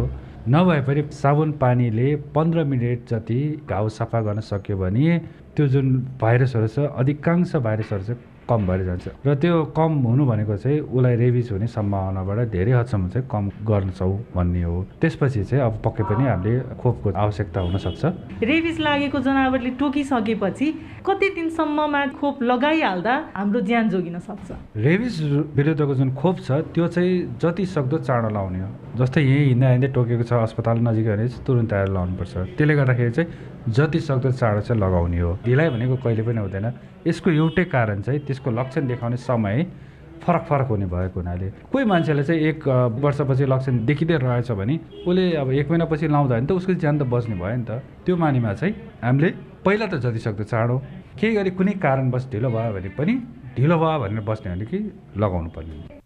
नभए 0.49 0.79
पनि 0.81 1.01
साबुन 1.13 1.51
पानीले 1.61 2.15
पन्ध्र 2.35 2.63
मिनट 2.65 3.09
जति 3.09 3.39
घाउ 3.69 3.89
सफा 3.91 4.21
गर्न 4.21 4.39
सक्यो 4.41 4.77
भने 4.77 5.17
त्यो 5.55 5.67
जुन 5.67 5.93
भाइरसहरू 6.21 6.67
छ 6.67 6.89
अधिकांश 6.97 7.55
भाइरसहरू 7.61 8.03
चाहिँ 8.03 8.19
कम 8.49 8.67
भएर 8.67 8.83
जान्छ। 8.85 9.07
र 9.25 9.35
त्यो 9.35 9.63
कम 9.77 9.91
हुनु 10.05 10.25
भनेको 10.25 10.55
चाहिँ 10.57 10.79
उसलाई 10.81 11.15
रेबिज 11.15 11.51
हुने 11.51 11.67
सम्भावनाबाट 11.67 12.39
धेरै 12.51 12.71
हदसम्म 12.71 13.07
चाहिँ 13.09 13.27
कम 13.31 13.49
गर्छौँ 13.63 14.13
भन्ने 14.35 14.63
हो। 14.63 14.75
त्यसपछि 15.01 15.43
चाहिँ 15.43 15.63
अब 15.65 15.73
पक्कै 15.85 16.03
पनि 16.03 16.23
हामीले 16.27 16.59
खोपको 16.81 17.09
आवश्यकता 17.15 17.59
हुनसक्छ 17.61 18.03
रेबिज 18.43 18.79
लागेको 18.79 19.19
जनावरले 19.19 19.69
टोकिसकेपछि 19.79 20.67
कति 21.05 21.27
दिनसम्ममा 21.35 22.05
खोप 22.19 22.43
लगाइहाल्दा 22.43 23.13
हाम्रो 23.35 23.59
ज्यान 23.61 23.89
जोगिन 23.89 24.19
सक्छ? 24.19 24.49
रेबिज 24.77 25.15
विरुद्धको 25.55 25.93
जुन 25.95 26.09
खोप 26.13 26.35
छ 26.39 26.51
त्यो 26.75 26.87
चाहिँ 26.87 27.37
जति 27.41 27.65
सक्दो 27.65 27.97
चाँडो 27.97 28.29
लाउने 28.29 28.59
हो। 28.59 28.69
जस्तै 28.99 29.21
यहीँ 29.21 29.47
हिँड्दा 29.47 29.69
हिँड्दै 29.69 29.89
टोकेको 29.95 30.23
छ 30.23 30.33
अस्पताल 30.45 30.77
नजिक 30.87 31.07
भने 31.07 31.27
चाहिँ 31.27 31.45
तुरन्त 31.45 31.73
आएर 31.73 31.89
लाउनुपर्छ। 31.95 32.33
त्यसले 32.57 32.75
गर्दाखेरि 32.75 33.11
चाहिँ 33.11 33.29
जति 33.69 33.99
सक्दो 33.99 34.31
चाँडो 34.31 34.61
चाहिँ 34.61 34.81
लगाउने 34.81 35.19
हो। 35.19 35.31
ढिलाइ 35.45 35.69
भनेको 35.69 35.95
कहिले 36.03 36.23
पनि 36.27 36.39
हुँदैन। 36.41 36.67
यसको 37.07 37.29
एउटै 37.31 37.63
कारण 37.65 38.01
चाहिँ 38.01 38.19
त्यसको 38.25 38.51
लक्षण 38.51 38.87
देखाउने 38.87 39.17
समय 39.17 39.65
फरक 40.21 40.43
फरक 40.49 40.67
हुने 40.69 40.85
भएको 40.85 41.19
हुनाले। 41.19 41.49
कोही 41.71 41.85
मान्छेले 41.85 42.23
चाहिँ 42.23 42.41
एक 42.41 42.67
वर्षपछि 43.01 43.45
लक्षण 43.45 43.85
देखिँदै 43.85 44.17
रहेछ 44.21 44.51
भने 44.51 44.75
उसले 45.07 45.23
अब 45.35 45.51
एक 45.51 45.69
महिनापछि 45.69 46.07
लाउँदा 46.07 46.35
भने 46.35 46.45
त 46.47 46.51
उसको 46.51 46.73
ज्यान 46.77 46.99
त 46.99 47.03
बच्ने 47.09 47.35
भयो 47.35 47.55
नि 47.57 47.65
त। 47.65 47.81
त्यो 48.05 48.15
मानेमा 48.17 48.53
चाहिँ 48.53 48.73
हामीले 49.01 49.29
पहिला 49.65 49.85
त 49.89 49.97
जति 49.97 50.19
सक्दो 50.19 50.43
चाँडो 50.45 50.77
केही 51.17 51.33
गरी 51.35 51.51
कुनै 51.57 51.73
कारणवश 51.81 52.29
ढिलो 52.31 52.49
भयो 52.49 52.73
भने 52.73 52.89
पनि 52.93 53.13
ढिलो 53.57 53.75
भयो 53.81 53.97
भनेर 53.99 54.21
बस्ने 54.21 54.53
भने 54.53 54.65
कि 54.65 54.79
लगाउनु 55.17 55.49
पर्ने। 55.57 56.00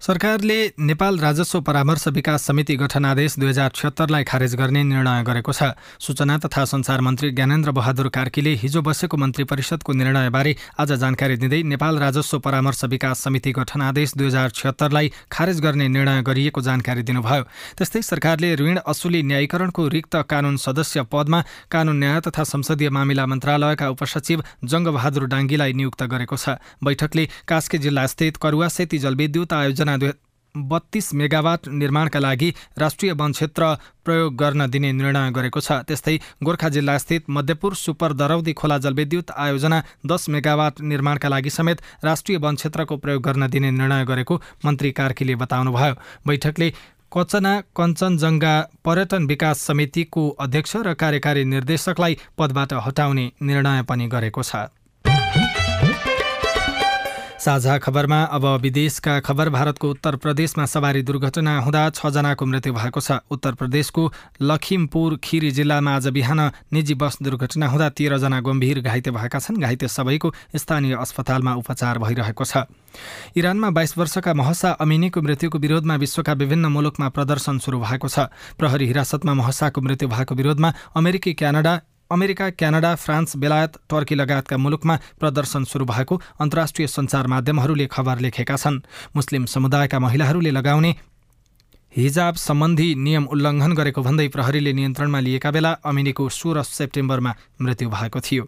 सरकारले 0.00 0.56
नेपाल 0.78 1.18
राजस्व 1.18 1.60
परामर्श 1.60 2.06
विकास 2.08 2.42
समिति 2.42 2.74
गठन 2.76 3.04
आदेश 3.04 3.34
दुई 3.38 3.48
हजार 3.48 3.70
छिहत्तरलाई 3.74 4.24
खारेज 4.24 4.54
गर्ने 4.54 4.82
निर्णय 4.84 5.22
गरेको 5.26 5.52
छ। 5.52 5.74
सूचना 5.98 6.36
तथा 6.38 6.64
संसार 6.64 7.00
मन्त्री 7.00 7.30
ज्ञानेन्द्र 7.30 7.70
बहादुर 7.74 8.08
कार्कीले 8.08 8.52
हिजो 8.62 8.82
बसेको 8.82 9.16
मन्त्री 9.16 9.44
परिषदको 9.44 9.92
निर्णयबारे 9.92 10.54
आज 10.78 10.92
जानकारी 11.02 11.36
दिँदै 11.36 11.62
नेपाल 11.64 11.98
राजस्व 11.98 12.38
परामर्श 12.38 12.84
विकास 12.84 13.20
समिति 13.20 13.52
गठन 13.52 13.82
आदेश 13.82 14.14
दुई 14.14 14.26
हजार 14.26 14.50
छिहत्तरलाई 14.50 15.10
खारेज 15.32 15.60
गर्ने 15.60 15.88
निर्णय 15.88 16.22
गरिएको 16.22 16.60
जानकारी 16.62 17.02
दिनुभयो। 17.02 17.42
त्यस्तै 17.74 18.02
सरकारले 18.02 18.54
ऋण 18.54 18.78
असुली 18.86 19.22
न्यायीकरणको 19.24 19.88
रिक्त 19.88 20.16
कानून 20.30 20.56
सदस्य 20.58 21.02
पदमा 21.10 21.42
कानून 21.72 21.98
न्याय 21.98 22.20
तथा 22.22 22.44
संसदीय 22.44 22.90
मामिला 22.90 23.26
मन्त्रालयका 23.26 23.88
उपसचिव 23.90 24.46
जङ्गबहादुर 24.62 25.26
डाङ्गीलाई 25.26 25.72
नियुक्त 25.74 26.02
गरेको 26.06 26.36
छ। 26.38 26.56
बैठकले 26.86 27.28
कास्की 27.48 27.78
जिल्लास्थित 27.82 28.36
करुवा 28.38 28.68
सेती 28.70 28.98
जलविद्युत 28.98 29.52
आयोजना 29.52 29.87
बत्तीस 30.54 31.12
मेगावाट 31.14 31.68
निर्माणका 31.70 32.20
लागि 32.20 32.48
राष्ट्रिय 32.78 33.12
वन 33.12 33.32
क्षेत्र 33.32 33.64
प्रयोग 34.04 34.34
गर्न 34.36 34.66
दिने 34.66 34.90
निर्णय 34.92 35.30
गरेको 35.30 35.60
छ। 35.60 35.72
त्यस्तै 35.86 36.16
गोर्खा 36.44 36.68
जिल्लास्थित 36.68 37.30
मध्यपुर 37.30 37.74
सुपर 37.74 38.12
दरौदी 38.12 38.52
खोला 38.52 38.78
जलविद्युत 38.78 39.30
आयोजना 39.30 39.78
दस 40.06 40.28
मेगावाट 40.28 40.80
निर्माणका 40.82 41.28
लागि 41.28 41.50
समेत 41.50 41.82
राष्ट्रिय 42.04 42.38
वन 42.38 42.54
क्षेत्रको 42.56 42.96
प्रयोग 42.96 43.22
गर्न 43.22 43.46
दिने 43.46 43.70
निर्णय 43.70 44.04
गरेको 44.04 44.40
मन्त्री 44.64 44.90
कार्कीले 44.92 45.34
बताउनुभयो। 45.36 45.94
बैठकले 46.26 46.72
कचना 47.12 47.52
कञ्चनजङ्घा 47.76 48.54
पर्यटन 48.84 49.26
विकास 49.26 49.60
समितिको 49.60 50.28
अध्यक्ष 50.40 50.76
र 50.76 50.94
कार्यकारी 50.94 51.44
निर्देशकलाई 51.44 52.18
पदबाट 52.38 52.72
हटाउने 52.86 53.30
निर्णय 53.42 53.82
पनि 53.88 54.06
गरेको 54.08 54.42
छ। 54.42 54.68
साझा 57.48 57.76
खबरमा 57.78 58.20
अब 58.28 58.44
विदेशका 58.60 59.12
खबर 59.20 59.48
भारतको 59.48 59.90
उत्तर 59.90 60.16
प्रदेशमा 60.20 60.64
सवारी 60.66 61.02
दुर्घटना 61.02 61.52
हुँदा 61.60 61.88
छजनाको 61.90 62.46
मृत्यु 62.46 62.72
भएको 62.74 63.00
छ। 63.00 63.24
उत्तर 63.32 63.52
प्रदेशको 63.56 64.04
लखिमपुर 64.42 65.16
खिरी 65.24 65.50
जिल्लामा 65.56 65.94
आज 65.96 66.08
बिहान 66.12 66.40
निजी 66.72 66.94
बस 67.00 67.18
दुर्घटना 67.24 67.66
हुँदा 67.66 67.88
तेह्रजना 67.96 68.40
गम्भीर 68.44 68.80
घाइते 68.84 69.10
भएका 69.16 69.38
छन्। 69.40 69.64
घाइते 69.64 69.88
सबैको 69.88 70.32
स्थानीय 70.60 70.94
अस्पतालमा 71.00 71.54
उपचार 71.56 71.98
भइरहेको 72.04 72.44
छ। 72.44 72.68
इरानमा 73.32 73.70
बाइस 73.72 73.96
वर्षका 73.96 74.34
महसा 74.34 74.76
अमिनीको 74.76 75.22
मृत्युको 75.22 75.58
विरोधमा 75.58 75.94
विश्वका 76.04 76.32
विभिन्न 76.36 76.66
मुलुकमा 76.68 77.08
प्रदर्शन 77.08 77.64
सुरु 77.64 77.80
भएको 77.80 78.08
छ। 78.08 78.28
प्रहरी 78.60 78.86
हिरासतमा 78.86 79.34
महसाको 79.40 79.80
मृत्यु 79.80 80.08
भएको 80.08 80.34
विरोधमा 80.34 80.72
अमेरिकी 80.96 81.32
क्यानाडा 81.32 81.80
अमेरिका 82.10 82.48
क्यानाडा 82.50 82.94
फ्रान्स 82.96 83.36
बेलायत 83.36 83.72
टर्की 83.90 84.14
लगायतका 84.14 84.56
मुलुकमा 84.56 84.94
प्रदर्शन 85.20 85.64
सुरु 85.64 85.84
भएको 85.84 86.20
अन्तर्राष्ट्रिय 86.40 86.86
सञ्चार 86.88 87.26
माध्यमहरूले 87.26 87.86
खबर 87.86 88.18
लेखेका 88.18 88.56
छन्। 88.56 88.80
मुस्लिम 89.16 89.44
समुदायका 89.46 89.98
महिलाहरूले 89.98 90.50
लगाउने 90.50 90.94
हिजाब 91.92 92.34
सम्बन्धी 92.38 92.88
नियम 92.96 93.24
उल्लङ्घन 93.26 93.72
गरेको 93.74 94.02
भन्दै 94.02 94.28
प्रहरीले 94.28 94.72
नियन्त्रणमा 94.72 95.20
लिएका 95.20 95.50
बेला 95.50 95.72
अमिनीको 95.84 96.28
सोह्र 96.30 96.62
सेप्टेम्बरमा 96.62 97.34
मृत्यु 97.60 97.88
भएको 97.90 98.20
थियो। 98.20 98.44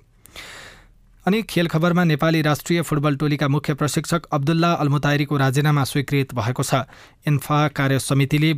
अनि 1.26 1.42
खेल 1.42 1.66
खबरमा 1.68 2.04
नेपाली 2.04 2.40
राष्ट्रिय 2.42 2.82
फुटबल 2.82 3.16
टोलीका 3.16 3.48
मुख्य 3.48 3.74
प्रशिक्षक 3.74 4.26
अब्दुल्ला 4.32 4.72
अल्मुताइरीको 4.74 5.36
राजीनामा 5.36 5.84
स्वीकृत 5.84 6.34
भएको 6.34 6.62
छ। 6.64 6.88
इन्फा 7.28 7.60
कार्य 7.76 7.98
समितिले 8.00 8.52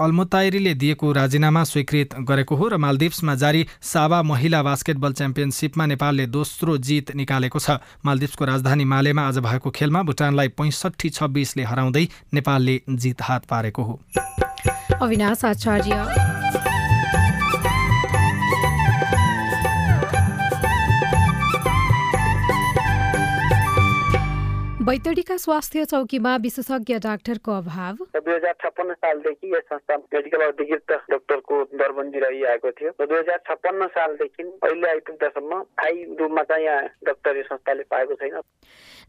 अल्मुताइरीले 0.00 0.74
दिएको 0.74 1.12
राजीनामा 1.12 1.62
स्वीकृत 1.64 2.14
गरेको 2.20 2.56
हो 2.56 2.68
र 2.68 2.76
मालदिप्समा 2.76 3.34
जारी 3.34 3.66
सावा 3.82 4.22
महिला 4.22 4.62
बास्केटबल 4.62 5.12
च्याम्पियनसिपमा 5.12 5.86
नेपालले 5.86 6.26
दोस्रो 6.26 6.76
जित 6.78 7.14
निकालेको 7.14 7.58
छ। 7.58 7.76
मालदिप्सको 8.04 8.44
राजधानी 8.44 8.84
मालेमा 8.84 9.22
आज 9.28 9.38
भएको 9.38 9.70
खेलमा 9.70 10.02
भुटानलाई 10.02 10.48
पैँसठी 10.48 11.10
छब्बिसले 11.10 11.62
हराउँदै 11.62 12.08
नेपालले 12.34 12.80
जित 12.88 13.22
हात 13.22 13.44
पारेको 13.44 13.82
हो। 13.82 14.00
अविनाश 15.02 15.44
आचार्य। 15.44 16.61
बैतडीका 24.92 25.36
स्वास्थ्य 25.36 25.84
चौकीमा 25.88 26.34
विशेषज्ञ 26.36 26.94
डाक्टरको 27.00 27.52
अभाव। 27.52 27.96
दुई 28.16 28.34
हजार 28.34 28.52
छप्पन्न 28.62 28.94
सालदेखि 28.94 29.52
यस 29.54 29.64
संस्था 29.64 29.96
मेडिकल 29.96 30.42
अधिकृत 30.46 30.92
डाक्टरको 31.10 31.62
दरबन्दी 31.80 32.18
रहिआएको 32.20 32.70
थियो 32.76 32.90
दुई 33.00 33.18
हजार 33.18 33.38
छप्पन्न 33.48 33.86
सालदेखि 33.96 34.42
अहिले 34.42 34.90
आइपुग्दासम्म 34.90 35.62
स्थायी 35.62 36.04
रूपमा 36.20 36.42
चाहिँ 36.44 36.64
यहाँ 36.66 36.82
डाक्टर 37.08 37.36
यो 37.36 37.42
संस्थाले 37.48 37.82
पाएको 37.88 38.14
छैन। 38.20 38.36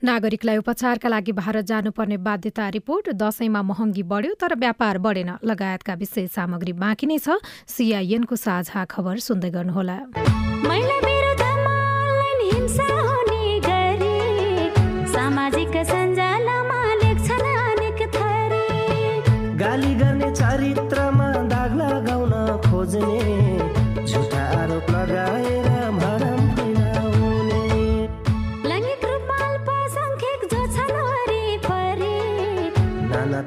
नागरिकलाई 0.07 0.57
उपचारका 0.63 1.09
लागि 1.09 1.31
भारत 1.43 1.65
जानुपर्ने 1.67 2.17
बाध्यता 2.31 2.69
रिपोर्ट 2.79 3.09
दशैंमा 3.19 3.61
महँगी 3.67 4.03
बढ्यो 4.07 4.33
तर 4.39 4.55
व्यापार 4.63 4.97
बढेन। 5.03 5.37
लगायतका 5.43 5.93
विशेष 5.99 6.31
सामग्री 6.31 6.73
बाँकी 6.79 7.11
नै 7.11 7.19
छ। 7.19 7.43
सिआइएनको 7.67 8.35
साझा 8.39 8.85
खबर 8.87 9.19
सुन्दै 9.27 9.51
गर्नुहोला। 9.51 9.99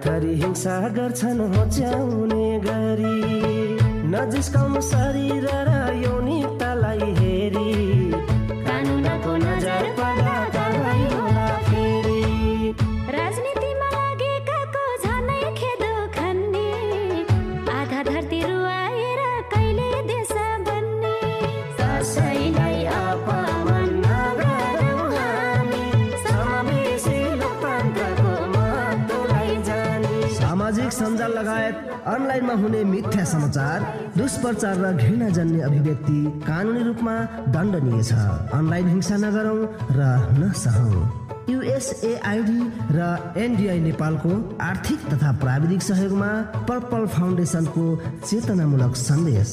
थरी 0.05 0.35
हिंसा 0.41 0.77
गर्छन् 0.97 1.41
होच्याउने 1.53 2.47
गरी। 2.67 3.17
नजिस्काउनु 4.13 4.81
शरीर 4.81 5.47
र 5.69 5.71
योनि 6.05 6.39
अनलाइनमा 32.17 32.55
हुने 32.61 32.83
मिथ्या 32.85 33.25
समाचार 33.29 33.79
दुष्प्रचार 34.17 34.77
र 34.81 34.93
घृणा 34.97 35.29
जन्ने 35.37 35.61
अभिव्यक्ति 35.69 36.19
कानुनी 36.49 36.83
रूपमा 36.83 37.15
दण्डनीय 37.53 38.03
छ। 38.03 38.13
अनलाइन 38.57 38.89
हिंसा 38.89 39.17
नगरौँ 39.21 39.61
र 39.93 40.01
नसहौँ। 40.41 40.97
युएसएआइडी 41.51 42.61
र 42.97 43.01
एनडिआई 43.37 43.81
नेपालको 43.81 44.33
आर्थिक 44.61 45.01
तथा 45.13 45.33
प्राविधिक 45.45 45.83
सहयोगमा 45.83 46.31
पर्पल 46.69 47.07
फाउन्डेसनको 47.17 47.85
चेतनामूलक 48.25 48.97
सन्देश। 48.97 49.53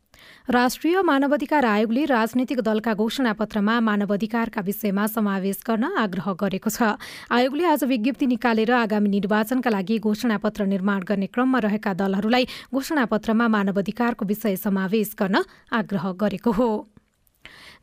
राष्ट्रिय 0.49 1.01
मानवाधिकार 1.01 1.65
आयोगले 1.65 2.05
राजनैतिक 2.05 2.59
दलका 2.59 2.93
घोषणापत्रमा 2.93 3.79
मानवाधिकारका 3.79 4.61
विषयमा 4.61 5.07
समावेश 5.07 5.59
गर्न 5.67 5.83
आग्रह 5.97 6.31
गरेको 6.33 6.69
छ। 6.69 6.95
आयोगले 7.31 7.65
आज 7.65 7.83
विज्ञप्ति 7.83 8.25
निकालेर 8.27 8.71
आगामी 8.71 9.09
निर्वाचनका 9.09 9.69
लागि 9.69 9.97
घोषणापत्र 9.99 10.65
निर्माण 10.65 11.03
गर्ने 11.09 11.27
क्रममा 11.27 11.59
रहेका 11.59 11.93
दलहरूलाई 11.93 12.45
घोषणापत्रमा 12.73 13.47
मानवाधिकारको 13.47 14.25
विषय 14.25 14.55
समावेश 14.55 15.15
गर्न 15.19 15.43
आग्रह 15.71 16.11
गरेको 16.19 16.51
हो। 16.51 16.69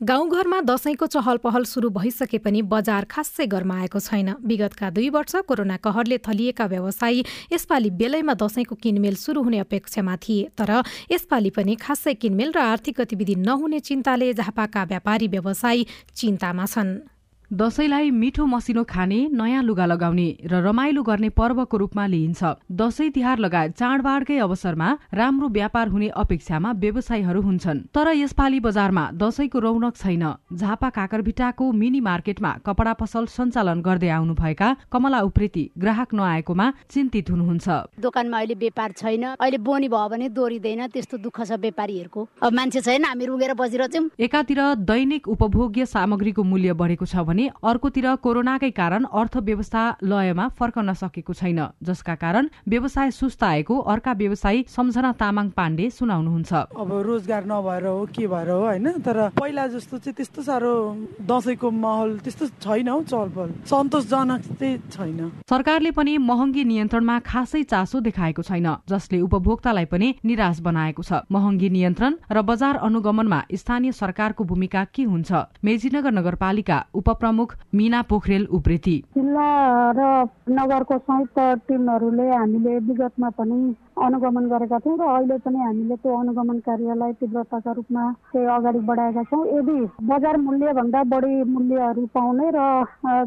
गाउँघरमा 0.00 0.60
दशैंको 0.60 1.06
चहल 1.06 1.36
पहल 1.36 1.64
सुरु 1.64 1.88
भइसके 1.90 2.38
पनि 2.38 2.60
बजार 2.62 3.04
खासै 3.10 3.46
गर्माएको 3.46 3.98
छैन। 3.98 4.30
विगतका 4.46 4.90
दुई 4.90 5.08
वर्ष 5.10 5.34
कोरोना 5.42 5.76
कहरले 5.76 6.18
थलिएका 6.22 6.66
व्यवसायी 6.66 7.24
यसपालि 7.52 7.90
बेलैमा 7.98 8.34
दशैंको 8.38 8.74
किनमेल 8.78 9.14
सुरु 9.18 9.42
हुने 9.42 9.58
अपेक्षामा 9.58 10.16
थिए 10.22 10.48
तर 10.54 10.70
यसपालि 11.10 11.50
पनि 11.50 11.74
खासै 11.74 12.14
किनमेल 12.14 12.52
र 12.54 12.58
आर्थिक 12.70 13.00
गतिविधि 13.00 13.34
नहुने 13.42 13.80
चिन्ताले 13.82 14.32
झापाका 14.34 14.84
व्यापारी 14.84 15.28
व्यवसायी 15.28 15.86
चिन्तामा 16.14 16.66
छन्। 16.68 17.17
दशैंलाई 17.50 18.10
मिठो 18.12 18.44
मसिनो 18.46 18.82
खाने 18.84 19.18
नयाँ 19.32 19.62
लुगा 19.62 19.84
लगाउने 19.86 20.28
र 20.44 20.60
रमाइलो 20.62 21.02
गर्ने 21.02 21.28
पर्वको 21.32 21.76
रूपमा 21.76 22.04
लिइन्छ। 22.06 22.44
दशैं 22.70 23.10
तिहार 23.10 23.38
लगायत 23.38 23.72
चाडबाडकै 23.72 24.36
अवसरमा 24.38 24.88
राम्रो 25.14 25.48
व्यापार 25.48 25.88
हुने 25.88 26.08
अपेक्षामा 26.14 26.72
व्यवसायीहरू 26.76 27.40
हुन्छन्। 27.40 27.78
तर 27.88 28.12
यसपालि 28.12 28.60
बजारमा 28.60 29.04
दशैंको 29.16 29.58
रौनक 29.58 29.96
छैन। 29.96 30.24
झापा 30.52 30.88
काकरभिटाको 30.90 31.72
मिनी 31.72 32.00
मार्केटमा 32.00 32.52
कपडा 32.66 32.92
पसल 33.00 33.24
सञ्चालन 33.32 33.80
गर्दै 33.80 34.08
आउनुभएका 34.12 34.68
कमला 34.92 35.20
उप्रेती 35.24 35.64
ग्राहक 35.72 36.14
नआएकोमा 36.14 36.66
चिन्तित 36.92 37.30
हुनुहुन्छ। 37.30 37.96
दोकानमा 37.96 38.36
अहिले 38.36 38.54
व्यापार 38.60 38.92
छैन। 38.92 39.24
अहिले 39.40 39.58
बोनी 39.64 39.88
भयो 39.88 40.08
भने 40.12 40.28
दोहोरिँदैन। 40.36 40.86
त्यस्तो 40.92 41.16
दुःख 41.16 41.40
छ 41.48 41.56
व्यापारीहरूको। 41.56 42.28
अब 42.44 42.52
मान्छे 42.52 42.80
छैन 42.84 43.04
हामी 43.08 43.24
रुगेर 43.24 43.54
बसिरहेछौँ। 43.56 44.04
एकातिर 44.20 44.60
दैनिक 44.84 45.28
उपभोग्य 45.30 45.86
सामग्रीको 45.88 46.42
मूल्य 46.44 46.72
बढेको 46.76 47.06
छ 47.08 47.24
भने 47.24 47.36
अर्कोतिर 47.46 48.06
कोरोनाकै 48.18 48.70
कारण 48.70 49.04
अर्थव्यवस्था 49.04 49.82
लयमा 50.02 50.48
फर्कन 50.58 50.92
सकेको 50.92 51.32
छैन 51.32 51.60
जसका 51.82 52.14
कारण 52.14 52.48
व्यवसाय 52.68 53.10
सुस्ताएको 53.10 53.78
अर्का 53.78 54.12
व्यवसायी 54.12 54.64
सम्झना 54.68 55.12
तामाङ 55.12 55.48
पाण्डे 55.54 55.88
सुनाउनुहुन्छ। 55.90 56.52
अब 56.74 56.90
रोजगार 57.06 57.44
नभएर 57.46 57.86
हो 57.86 58.06
के 58.10 58.26
भएर 58.26 58.50
हो 58.50 58.60
होइन? 58.60 58.86
तर 59.06 59.18
पहिला 59.38 59.66
जस्तो 59.68 59.98
चाहिँ 59.98 60.14
त्यस्तो 60.14 60.42
साह्रो 60.42 60.74
दसैँको 61.22 61.70
माहौल 61.70 62.18
त्यस्तो 62.18 62.46
छैन 62.58 62.88
हौ 62.88 63.00
चलपल 63.02 63.48
सन्तोषजनक 63.70 64.40
चाहिँ 64.58 64.76
छैन। 64.90 65.20
सरकारले 65.48 65.90
पनि 65.90 66.18
महँगी 66.18 66.64
नियन्त्रणमा 66.64 67.18
खासै 67.20 67.62
चासो 67.62 68.00
देखाएको 68.00 68.42
छैन 68.42 68.68
जसले 68.88 69.20
उपभोक्तालाई 69.20 69.84
पनि 69.84 70.08
निराश 70.24 70.60
बनाएको 70.60 71.02
छ। 71.02 71.12
महँगी 71.30 71.68
नियन्त्रण 71.70 72.12
र 72.32 72.42
बजार 72.42 72.76
अनुगमनमा 72.82 73.40
स्थानीय 73.52 73.92
सरकारको 73.92 74.44
भूमिका 74.44 74.84
के 74.94 75.02
हुन्छ? 75.02 75.32
मेजीनगर 75.64 76.12
नगरपालिका 76.12 76.78
उपप्रमुख 77.28 77.54
मीना 77.74 78.02
पोखरेल 78.02 78.46
उप्रेती। 78.50 78.96
जिल्ला 79.14 79.48
र 79.92 80.00
नगरको 80.48 80.98
संयुक्त 80.98 81.38
टिमहरूले 81.68 82.28
हामीले 82.30 82.78
विगतमा 82.78 83.28
पनि 83.30 83.58
अनुगमन 83.98 84.44
गरेका 84.48 84.78
थियौँ 84.78 84.98
र 84.98 85.04
अहिले 85.08 85.36
पनि 85.44 85.58
हामीले 85.58 85.96
त्यो 86.02 86.12
अनुगमन 86.18 86.58
कार्यलाई 86.68 87.12
तीव्रताका 87.20 87.72
रूपमा 87.72 88.04
चाहिँ 88.32 88.48
अगाडि 88.48 88.78
बढाएका 88.88 89.22
छौँ। 89.30 89.44
यदि 89.58 89.78
बजार 90.10 90.36
मूल्यभन्दा 90.38 91.02
बढी 91.12 91.34
मूल्यहरू 91.54 92.04
पाउने 92.14 92.46
र 92.54 92.58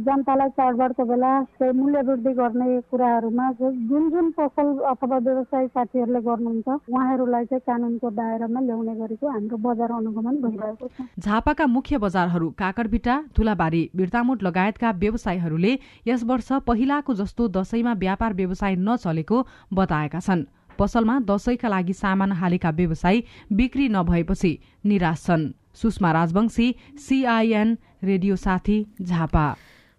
जनतालाई 0.07 0.49
चाडबाडको 0.57 1.03
बेला 1.05 1.31
चाहिँ 1.59 1.73
मूल्य 1.73 2.01
वृद्धि 2.01 2.33
गर्ने 2.39 2.69
कुराहरूमा 2.91 3.51
जुन 3.61 4.09
जुन 4.11 4.31
पसल 4.37 4.67
अथवा 4.91 5.17
व्यवसायी 5.17 5.67
साथीहरूले 5.67 6.21
गर्नुहुन्छ 6.21 6.67
उहाँहरूलाई 6.67 7.45
चाहिँ 7.45 7.61
कानुनको 7.67 8.09
दायरामा 8.11 8.59
ल्याउने 8.61 8.95
गरेको 9.01 9.27
हाम्रो 9.27 9.57
बजार 9.67 9.91
अनुगमन 9.91 10.35
भइरहेको 10.41 10.87
छ। 10.87 11.07
झापाका 11.19 11.65
मुख्य 11.67 11.97
बजारहरू 11.97 12.49
काकरभिटा 12.57 13.15
धुलाबारी 13.37 13.83
बिर्तामोट 13.95 14.43
लगायतका 14.43 14.91
व्यवसायीहरूले 15.03 15.73
यस 16.07 16.23
वर्ष 16.23 16.51
पहिलाको 16.67 17.13
जस्तो 17.13 17.47
दशैंमा 17.59 17.93
व्यापार 17.99 18.33
व्यवसाय 18.33 18.75
नचलेको 18.79 19.45
बताएका 19.73 20.19
छन्। 20.19 20.45
पसलमा 20.79 21.19
दशैंका 21.29 21.67
लागि 21.69 21.93
सामान 21.93 22.31
हालेका 22.31 22.69
व्यवसायी 22.71 23.23
बिक्री 23.53 23.89
नभएपछि 23.89 24.57
निराश 24.85 25.23
छन्। 25.23 25.51
सुषमा 25.73 26.11
राजवंशी 26.11 26.73
सीआईएन 26.99 27.77
रेडियो 28.03 28.35
साथी 28.35 28.85
झापा। 29.01 29.45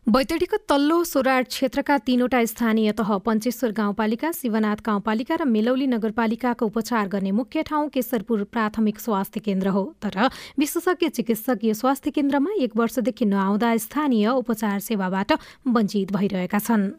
बैतडीको 0.07 0.57
तल्लो 0.69 0.97
सोराड 1.05 1.47
क्षेत्रका 1.47 1.97
तीनवटा 1.99 2.45
स्थानीय 2.45 2.93
तह 2.93 3.11
पञ्चेश्वर 3.19 3.73
गाउँपालिका 3.73 4.31
शिवनाथ 4.33 4.83
गाउँपालिका 4.87 5.35
र 5.35 5.45
मेलौली 5.47 5.87
नगरपालिकाको 5.87 6.67
उपचार 6.67 7.09
गर्ने 7.09 7.31
मुख्य 7.31 7.63
ठाउँ 7.63 7.89
केशरपुर 7.89 8.43
प्राथमिक 8.51 8.99
स्वास्थ्य 8.99 9.41
केन्द्र 9.41 9.69
हो। 9.69 9.85
तर 10.03 10.19
विशेषज्ञ 10.59 11.09
चिकित्सक 11.09 11.59
यो 11.65 11.75
स्वास्थ्य 11.75 12.11
केन्द्रमा 12.11 12.51
एक 12.59 12.77
वर्षदेखि 12.77 13.25
नआउँदा 13.25 13.77
स्थानीय 13.77 14.29
उपचार 14.29 14.79
सेवाबाट 14.81 15.33
वञ्चित 15.71 16.13
भइरहेका 16.13 16.59
छन्। 16.59 16.91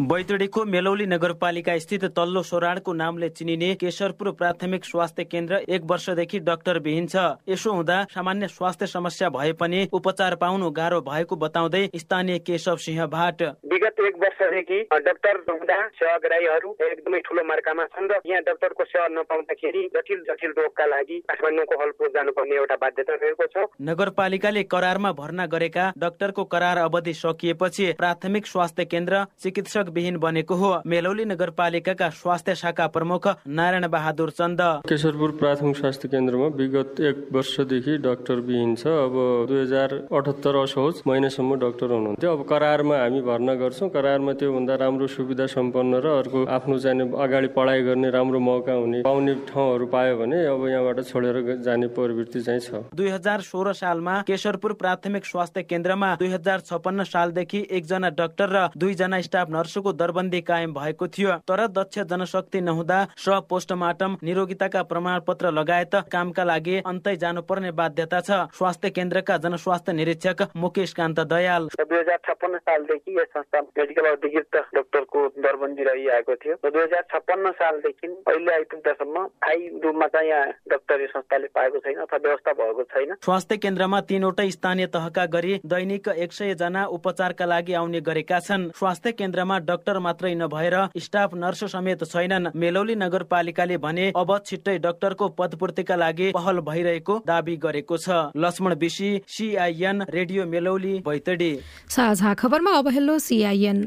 बैतडीको 0.00 0.64
मेलौली 0.64 1.06
नगरपालिका 1.06 1.76
स्थित 1.78 2.04
तल्लो 2.16 2.42
सोराडको 2.42 2.92
नामले 2.92 3.28
चिनिने 3.30 3.74
केशरपुर 3.74 4.30
प्राथमिक 4.32 4.84
स्वास्थ्य 4.84 5.24
केन्द्र 5.24 5.56
एक 5.68 5.82
वर्षदेखि 5.90 6.38
डाक्टर 6.40 6.78
विहीन 6.78 7.06
छ। 7.06 7.24
यसो 7.48 7.72
हुँदा 7.72 7.96
सामान्य 8.10 8.48
स्वास्थ्य 8.48 8.86
समस्या 8.88 9.28
भए 9.30 9.52
पनि 9.60 9.88
उपचार 9.92 10.34
पाउनु 10.40 10.70
गाह्रो 10.70 11.00
भएको 11.02 11.36
बताउँदै 11.36 11.82
स्थानीय 11.94 12.38
केशव 12.40 12.76
सिंह 12.76 13.06
भाट। 13.08 13.42
विगत 13.66 14.00
एक 14.00 14.16
वर्षदेखि 14.22 14.78
डाक्टर 15.00 15.36
हुँदा 15.50 15.76
सेवाग्राहीहरू 16.00 16.74
एकदमै 16.82 17.20
ठुलो 17.28 17.44
मार्कामा 17.44 17.84
छन् 17.92 18.08
र 18.08 18.20
यहाँ 18.26 18.42
डाक्टरको 18.48 18.84
सेवा 18.86 19.06
नपाउँदाखेरि 19.10 19.84
जटिल 19.96 20.24
जटिल 20.30 20.56
रोगका 20.58 20.86
लागि 20.86 21.20
काठमाडौँको 21.28 21.80
हलपुर 21.82 22.08
जानुपर्ने 22.16 22.56
एउटा 22.56 22.76
बाध्यता 22.80 23.18
रहेको 23.20 23.50
छ। 23.52 23.68
नगरपालिकाले 23.90 24.62
करारमा 24.72 25.12
भर्ना 25.20 25.46
गरेका 25.52 25.92
डाक्टरको 25.98 26.44
करार 26.48 26.82
अवधि 26.88 27.14
सकिएपछि 27.20 27.92
प्राथमिक 28.00 28.46
स्वास्थ्य 28.46 28.84
केन्द्र 28.86 29.24
चिकित्सक 29.40 29.88
विहीन 29.90 30.16
बनेको 30.18 30.54
हो। 30.54 30.70
मेलौली 30.86 31.24
नगरपालिकाका 31.26 32.08
स्वास्थ्य 32.12 32.54
शाखा 32.54 32.86
प्रमुख 32.88 33.26
नारायण 33.48 33.86
बहादुर 33.88 34.30
चन्द। 34.32 34.60
केशरपुर 34.88 35.30
प्राथमिक 35.40 35.76
स्वास्थ्य 35.76 36.08
केन्द्रमा 36.08 36.46
विगत 36.56 37.00
एक 37.00 37.16
वर्षदेखि 37.32 37.96
डाक्टर 38.00 38.40
विहीन 38.46 38.74
छ। 38.76 38.86
अब 38.86 39.14
दुई 39.48 39.60
हजार 39.60 39.94
अठहत्तर 40.10 40.56
असोज 40.62 41.02
महिनासम्म 41.06 41.58
डाक्टर 41.60 41.90
हुनुहुन्थ्यो। 41.90 42.32
अब 42.32 42.42
करारमा 42.48 42.96
हामी 42.96 43.20
भर्ना 43.22 43.54
गर्छौँ। 43.60 43.88
करारमा 43.90 44.32
त्योभन्दा 44.40 44.74
राम्रो 44.76 45.06
सुविधा 45.08 45.46
सम्पन्न 45.48 46.00
र 46.00 46.06
अर्को 46.20 46.44
आफ्नो 46.48 46.78
जाने 46.78 47.04
अगाडि 47.20 47.48
पढाइ 47.56 47.82
गर्ने 47.82 48.10
राम्रो 48.10 48.38
मौका 48.40 48.72
हुने 48.72 49.00
पाउने 49.02 49.34
ठाउँहरू 49.48 49.86
पायो 49.86 50.16
भने 50.18 50.38
अब 50.46 50.66
यहाँबाट 50.68 50.98
छोडेर 51.06 51.36
जाने 51.64 51.86
प्रवृत्ति 51.90 52.40
चाहिँ 52.40 52.60
छ। 52.60 52.84
दुई 52.94 53.08
हजार 53.10 53.40
सोह्र 53.40 53.72
सालमा 53.74 54.14
केशरपुर 54.26 54.72
प्राथमिक 54.80 55.24
स्वास्थ्य 55.24 55.62
केन्द्रमा 55.62 56.14
दुई 56.16 56.28
हजार 56.30 56.60
छपन्न 56.60 57.04
सालदेखि 57.04 57.66
एकजना 57.70 58.10
डाक्टर 58.14 58.48
र 58.50 58.68
दुईजना 58.76 59.20
स्टाफ 59.20 59.50
नर्सको 59.80 59.92
दरबन्दी 59.96 60.40
कायम 60.40 60.72
भएको 60.74 61.06
थियो। 61.08 61.32
तर 61.48 61.66
दक्ष 61.68 61.98
जनशक्ति 62.04 62.60
नहुँदा 62.60 62.98
स्व 63.16 63.40
पोस्टमार्टम 63.48 64.16
निरोगिताका 64.22 64.82
प्रमाणपत्र 64.84 65.50
लगायत 65.50 65.94
कामका 66.12 66.44
लागि 66.44 66.76
अन्तै 66.84 67.16
जानुपर्ने 67.16 67.70
बाध्यता 67.72 68.20
छ। 68.20 68.30
स्वास्थ्य 68.52 68.90
केन्द्रका 68.90 69.36
जनस्वास्थ्य 69.38 69.92
निरीक्षक 69.92 70.48
मुकेश 70.56 70.92
कान्त 70.92 71.20
दयाल। 71.22 71.68
दुई 71.80 71.98
हजार 71.98 72.18
छप्पन्न 72.26 72.58
सालदेखि 72.60 73.16
यस 73.18 73.28
संस्था 73.32 73.60
मेडिकल 73.60 74.06
अधिकृत 74.10 74.56
डाक्टरको 74.74 75.26
दरबन्दी 75.40 75.82
रहिआएको 75.84 76.34
थियो 76.36 76.54
दुई 76.60 76.82
हजार 76.82 77.04
छप्पन्न 77.12 77.50
सालदेखि 77.52 78.06
अहिले 78.28 78.52
आइपुग्दासम्म 78.52 79.26
स्थायी 79.26 79.68
रूपमा 79.80 80.06
चाहिँ 80.06 80.28
यहाँ 80.30 80.46
डाक्टरी 80.70 81.06
संस्थाले 81.06 81.48
पाएको 81.54 81.78
छैन 81.80 81.96
अथवा 81.96 82.18
व्यवस्था 82.18 82.52
भएको 82.60 82.82
छैन। 82.84 83.14
स्वास्थ्य 83.24 83.56
केन्द्रमा 83.58 84.00
तीनवटै 84.10 84.50
स्थानीय 84.50 84.86
तहका 84.90 85.26
गरी 85.30 85.60
दैनिक 85.66 86.08
एक 86.20 86.32
सय 86.32 86.54
जना 86.60 86.84
उपचारका 86.90 87.44
लागि 87.46 87.72
आउने 87.74 88.00
गरेका 88.02 88.38
छन्। 88.40 88.68
स्वास्थ्य 88.76 89.12
केन्द्रमा 89.12 89.58
डाक्टर 89.62 89.98
मात्रै 90.00 90.34
नभएर 90.36 90.76
स्टाफ 90.98 91.34
नर्स 91.36 91.64
समेत 91.72 92.04
छैनन्। 92.06 92.50
मेलौली 92.56 92.94
नगरपालिकाले 92.96 93.76
भने 93.78 94.06
अब 94.16 94.36
छिट्टै 94.46 94.76
डाक्टरको 94.80 95.28
पदपूर्तिका 95.38 95.96
लागि 95.96 96.30
पहल 96.32 96.60
भइरहेको 96.62 97.18
दावी 97.26 97.56
गरेको 97.58 97.96
छ। 97.98 98.20
लक्ष्मण 98.36 98.74
विशी 98.76 99.10
सिआइएन 99.28 100.02
रेडियो 100.10 100.46
मेलौली 100.46 100.94
बैतडी। 101.06 101.52
साझा 101.88 102.34
खबरमा 102.34 102.72
अब 102.78 102.88
हेलो 102.90 103.18
सिआइएन 103.20 103.78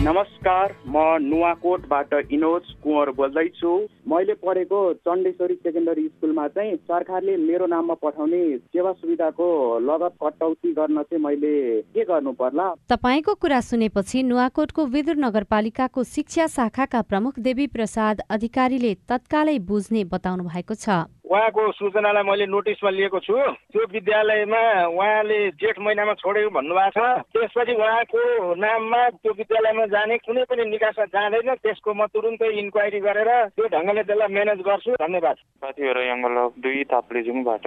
नमस्कार 0.00 0.72
म 0.88 0.96
नुवाकोटबाट 1.22 2.12
इनोज 2.32 2.68
कुँवर 2.82 3.10
बोल्दैछु। 3.16 3.72
मैले 4.08 4.34
पढेको 4.40 4.78
चण्डेश्वरी 5.04 5.54
सेकेन्डरी 5.54 6.06
स्कुलमा 6.08 6.46
चाहिँ 6.56 6.76
सरकारले 6.88 7.36
मेरो 7.36 7.66
नाममा 7.66 7.94
पठाउने 8.00 8.40
सेवा 8.56 8.92
सुविधाको 8.92 9.48
लगत 9.84 10.16
कटौती 10.24 10.72
गर्न 10.72 11.02
चाहिँ 11.02 11.22
मैले 11.24 11.52
के 11.92 12.04
गर्नु 12.04 12.32
पर्ला? 12.32 12.68
तपाईँको 12.88 13.34
कुरा 13.34 13.60
सुनेपछि 13.60 14.22
नुवाकोटको 14.22 14.86
विदुर 14.88 15.16
नगरपालिकाको 15.20 16.04
शिक्षा 16.16 16.46
शाखाका 16.56 17.02
प्रमुख 17.02 17.38
देवी 17.38 17.66
प्रसाद 17.68 18.20
अधिकारीले 18.30 18.94
तत्कालै 19.08 19.58
बुझ्ने 19.68 20.04
बताउनु 20.08 20.48
भएको 20.48 20.74
छ। 20.74 21.04
उहाँको 21.30 21.62
सूचनालाई 21.78 22.22
मैले 22.26 22.46
नोटिसमा 22.50 22.90
लिएको 22.90 23.18
छु। 23.22 23.34
त्यो 23.70 23.82
विद्यालयमा 23.86 24.62
उहाँले 24.90 25.38
जेठ 25.62 25.78
महिनामा 25.78 26.14
छोडेको 26.18 26.50
भन्नुभएको 26.50 26.90
छ। 26.90 27.22
त्यसपछि 27.30 27.74
उहाँको 27.78 28.54
नाममा 28.58 29.00
त्यो 29.22 29.32
विद्यालयमा 29.38 29.84
जाने 29.94 30.16
कुनै 30.26 30.42
पनि 30.50 30.64
निकासमा 30.74 31.04
जाँदैन। 31.14 31.54
त्यसको 31.62 31.94
म 31.94 32.10
तुरुन्तै 32.10 32.50
इन्क्वायरी 32.50 33.00
गरेर 33.06 33.30
त्यो 33.54 33.64
ढङ्गले 33.70 34.02
त्यसलाई 34.10 34.32
म्यानेज 34.34 34.60
गर्छु। 34.66 34.90
धन्यवाद। 34.98 35.36
साथीहरू 35.62 36.02
यङ्गल 36.02 36.36
दुई 36.58 36.82
ताप्लेजुङबाट 36.90 37.66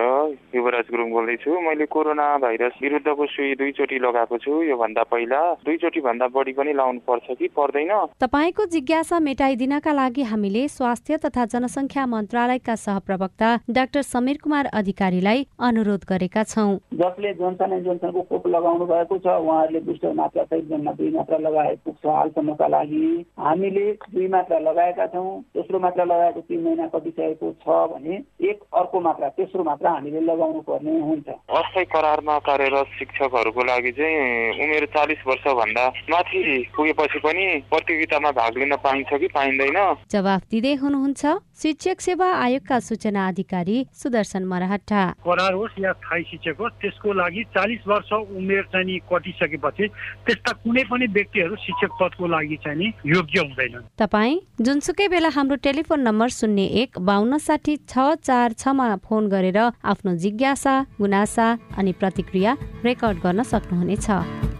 युवराज 0.59 0.85
गुरुङ 0.91 1.09
बोल्दैछु। 1.15 1.51
मैले 1.63 1.85
कोरोना 1.87 2.27
भाइरस 2.43 2.75
विरुद्धको 2.83 3.25
सुई 3.31 3.55
दुईचोटि 3.63 3.97
लगाएको 4.03 4.37
छु। 4.43 4.51
योभन्दा 4.75 5.03
पहिला 5.07 5.41
दुईचोटि 5.63 6.01
भन्दा 6.03 6.27
बढी 6.35 6.53
पनि 6.59 6.73
लाउनु 6.75 6.99
पर्छ 7.07 7.39
कि 7.39 7.47
पर्दैन? 7.55 7.95
तपाईँको 8.19 8.63
जिज्ञासा 8.75 9.19
मेटाइदिनका 9.23 9.91
लागि 9.93 10.23
हामीले 10.27 10.67
स्वास्थ्य 10.67 11.17
तथा 11.23 11.45
जनसङ्ख्या 11.55 12.03
मन्त्रालयका 12.11 12.75
सहप्रवक्ता 12.75 13.52
डाक्टर 13.69 14.01
समीर 14.03 14.37
कुमार 14.43 14.65
अधिकारीलाई 14.73 15.45
अनुरोध 15.59 16.05
गरेका 16.09 16.43
छौँ। 16.43 16.75
जसले 16.93 17.33
जोन्सन 17.33 17.73
एन्ड 17.73 17.85
जोन्सनको 17.85 18.21
खोप 18.21 18.47
लगाउनु 18.47 18.85
भएको 18.85 19.17
छ 19.17 19.27
उहाँहरूले 19.27 19.79
बुस्टर 19.79 20.13
मात्रा 20.13 20.43
सहित 20.43 20.65
जम्मा 20.69 20.91
दुई 20.93 21.11
मात्रा 21.11 21.37
लगाए 21.37 21.75
पुग्छ 21.85 22.05
हालसम्मका 22.07 22.67
लागि। 22.67 23.25
हामीले 23.39 23.85
दुई 24.09 24.27
मात्रा 24.27 24.59
लगाएका 24.59 25.05
छौँ 25.07 25.41
तेस्रो 25.53 25.79
मात्रा 25.79 26.03
लगाएको 26.03 26.41
तिन 26.41 26.63
महिना 26.63 26.87
कटिसकेको 26.93 27.51
छ 27.63 27.67
भने 27.93 28.15
एक 28.49 28.63
अर्को 28.73 28.99
मात्रा 29.01 29.29
तेस्रो 29.37 29.63
मात्रा 29.63 29.91
हामीले 29.91 30.21
लगाउनु 30.21 30.61
पर्ने 30.67 30.99
हुन्छ। 30.99 31.27
अस्थायी 31.29 31.85
करारमा 31.85 32.37
कार्यरत 32.39 32.87
शिक्षकहरूको 32.99 33.63
लागि 33.63 33.91
चाहिँ 33.91 34.63
उमेर 34.63 34.85
चालिस 34.95 35.21
वर्षभन्दा 35.27 35.87
माथि 36.11 36.41
पुगेपछि 36.75 37.19
पनि 37.19 37.45
प्रतियोगितामा 37.71 38.31
भाग 38.31 38.57
लिन 38.57 38.75
पाइन्छ 38.83 39.09
कि 39.13 39.27
पाइँदैन? 39.27 39.77
जवाफ 40.11 40.41
दिँदै 40.51 40.73
हुनुहुन्छ। 40.75 41.25
शिक्षक 41.53 42.01
सेवा 42.01 42.27
आयोगका 42.35 42.79
सूचना 42.79 43.27
अधिकारी 43.27 43.42
सुदर्शन 43.43 44.43
मराहटा 44.45 45.01
करार 45.25 45.53
होस् 45.53 45.79
या 45.79 45.91
स्थायी 45.93 46.23
शिक्षक 46.31 46.61
होस् 46.61 46.79
त्यसको 46.81 47.13
लागि 47.13 47.43
चालिस 47.55 47.87
वर्ष 47.87 48.11
उमेर 48.13 48.63
चाहिँ 48.73 48.85
नि 48.85 48.99
कटिसकेपछि 49.11 49.87
त्यस्ता 50.25 50.51
कुनै 50.63 50.83
पनि 50.91 51.05
व्यक्तिहरू 51.13 51.55
शिक्षक 51.65 51.91
पदको 52.01 52.27
लागि 52.27 52.57
चाहिँ 52.63 52.77
नि 52.77 52.87
योग्य 53.05 53.39
हुँदैनन्। 53.39 53.87
तपाईँ 53.97 54.39
जुनसुकै 54.61 55.07
बेला 55.07 55.29
हाम्रो 55.35 55.55
टेलिफोन 55.63 55.99
नम्बर 56.07 56.29
शून्य 56.29 56.63
एक 56.81 56.99
बाहन्न 56.99 57.37
साठी 57.37 57.75
छ 57.89 58.15
चार 58.23 58.53
छमा 58.53 58.95
फोन 59.03 59.27
गरेर 59.27 59.59
आफ्नो 59.83 60.15
जिज्ञासा 60.23 60.75
गुनासा 61.01 61.47
अनि 61.77 61.91
प्रतिक्रिया 61.99 62.57
रेकर्ड 62.85 63.17
गर्न 63.23 63.43
सक्नुहुनेछ। 63.43 64.52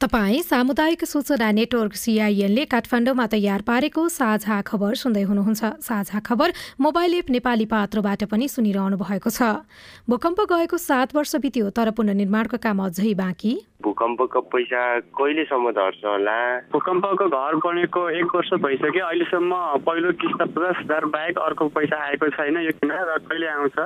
तपाईँ 0.00 0.42
सामुदायिक 0.42 1.04
सूचना 1.04 1.50
नेटवर्क 1.56 1.94
सिआइएनले 1.96 2.64
काठमाडौँमा 2.68 3.26
तयार 3.32 3.62
पारेको 3.64 4.02
साझा 4.12 4.60
खबर 4.60 4.94
सुन्दै 4.94 5.22
हुनुहुन्छ। 5.24 5.80
साझा 5.80 6.20
खबर 6.20 6.52
मोबाइल 6.76 7.14
एप 7.14 7.30
नेपाली 7.32 7.64
पात्रोबाट 7.64 8.24
पनि 8.28 8.44
सुनिरहनु 8.44 8.96
भएको 9.00 9.30
छ। 9.32 9.64
भूकम्प 10.04 10.40
गएको 10.52 10.76
सात 10.76 11.16
वर्ष 11.16 11.36
बित्यो 11.40 11.72
तर 11.72 11.96
पुनर्निर्माणको 11.96 12.56
काम 12.60 12.84
अझै 12.84 13.14
बाँकी। 13.16 13.52
भूकम्पको 13.82 14.40
पैसा 14.52 14.80
कहिलेसम्म 15.14 15.70
झर्छ 15.70 16.04
होला? 16.04 16.36
भूकम्पको 16.72 17.26
घर 17.28 17.54
बनेको 17.64 18.00
एक 18.10 18.34
वर्ष 18.34 18.50
भइसक्यो। 18.64 19.04
अहिलेसम्म 19.06 19.52
पहिलो 19.86 20.12
किस्त 20.20 20.40
पचास 20.42 20.76
हजार 20.80 21.04
बाहेक 21.12 21.38
अर्को 21.38 21.68
पैसा 21.76 21.96
आएको 22.04 22.28
छैन 22.36 22.56
यो 22.64 22.72
किन 22.80 22.90
र 22.90 23.18
कहिले 23.28 23.46
आउँछ? 23.46 23.76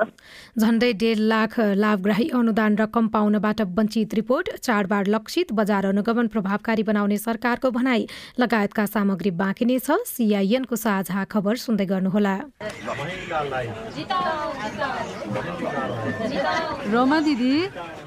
झण्डै 0.57 0.91
डेढ 0.95 1.17
लाख 1.33 1.59
लाभग्राही 1.83 2.29
अनुदान 2.33 2.77
रकम 2.77 3.07
पाउनबाट 3.07 3.61
वञ्चित 3.77 4.13
रिपोर्ट। 4.15 4.49
चाडबाड 4.57 5.07
लक्षित 5.07 5.53
बजार 5.53 5.85
अनुगमन 5.85 6.27
प्रभावकारी 6.27 6.83
बनाउने 6.83 7.17
सरकारको 7.17 7.71
भनाई। 7.71 8.07
लगायतका 8.39 8.85
सामग्री 8.85 9.31
बाँकी 9.43 9.65
नै 9.65 9.79
छ। 9.79 9.99
सिआइएनको 10.07 10.75
साझा 10.75 11.23
खबर 11.27 11.55
सुन्दै 11.57 11.85
गर्नुहोला। 11.85 12.35
रोमा 16.91 17.19
दिदी 17.21 17.53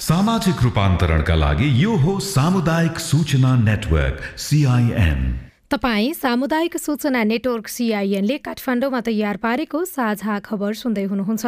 सामाजिक 0.00 0.62
रूपांतरण 0.62 1.22
का 1.22 1.34
लगी 1.34 1.68
यो 1.80 1.96
हो 1.96 2.18
सामुदायिक 2.24 2.98
सूचना 2.98 3.54
नेटवर्क 3.56 4.20
सिआइएन 4.38 5.22
तपाईँ 5.70 6.12
सामुदायिक 6.14 6.76
सूचना 6.76 7.22
नेटवर्क 7.24 7.68
सिआइएनले 7.68 8.36
काठमाडौँमा 8.42 9.00
तयार 9.06 9.36
पारेको 9.38 9.84
साझा 9.86 10.38
खबर 10.42 10.72
सुन्दै 10.74 11.04
हुनुहुन्छ। 11.06 11.46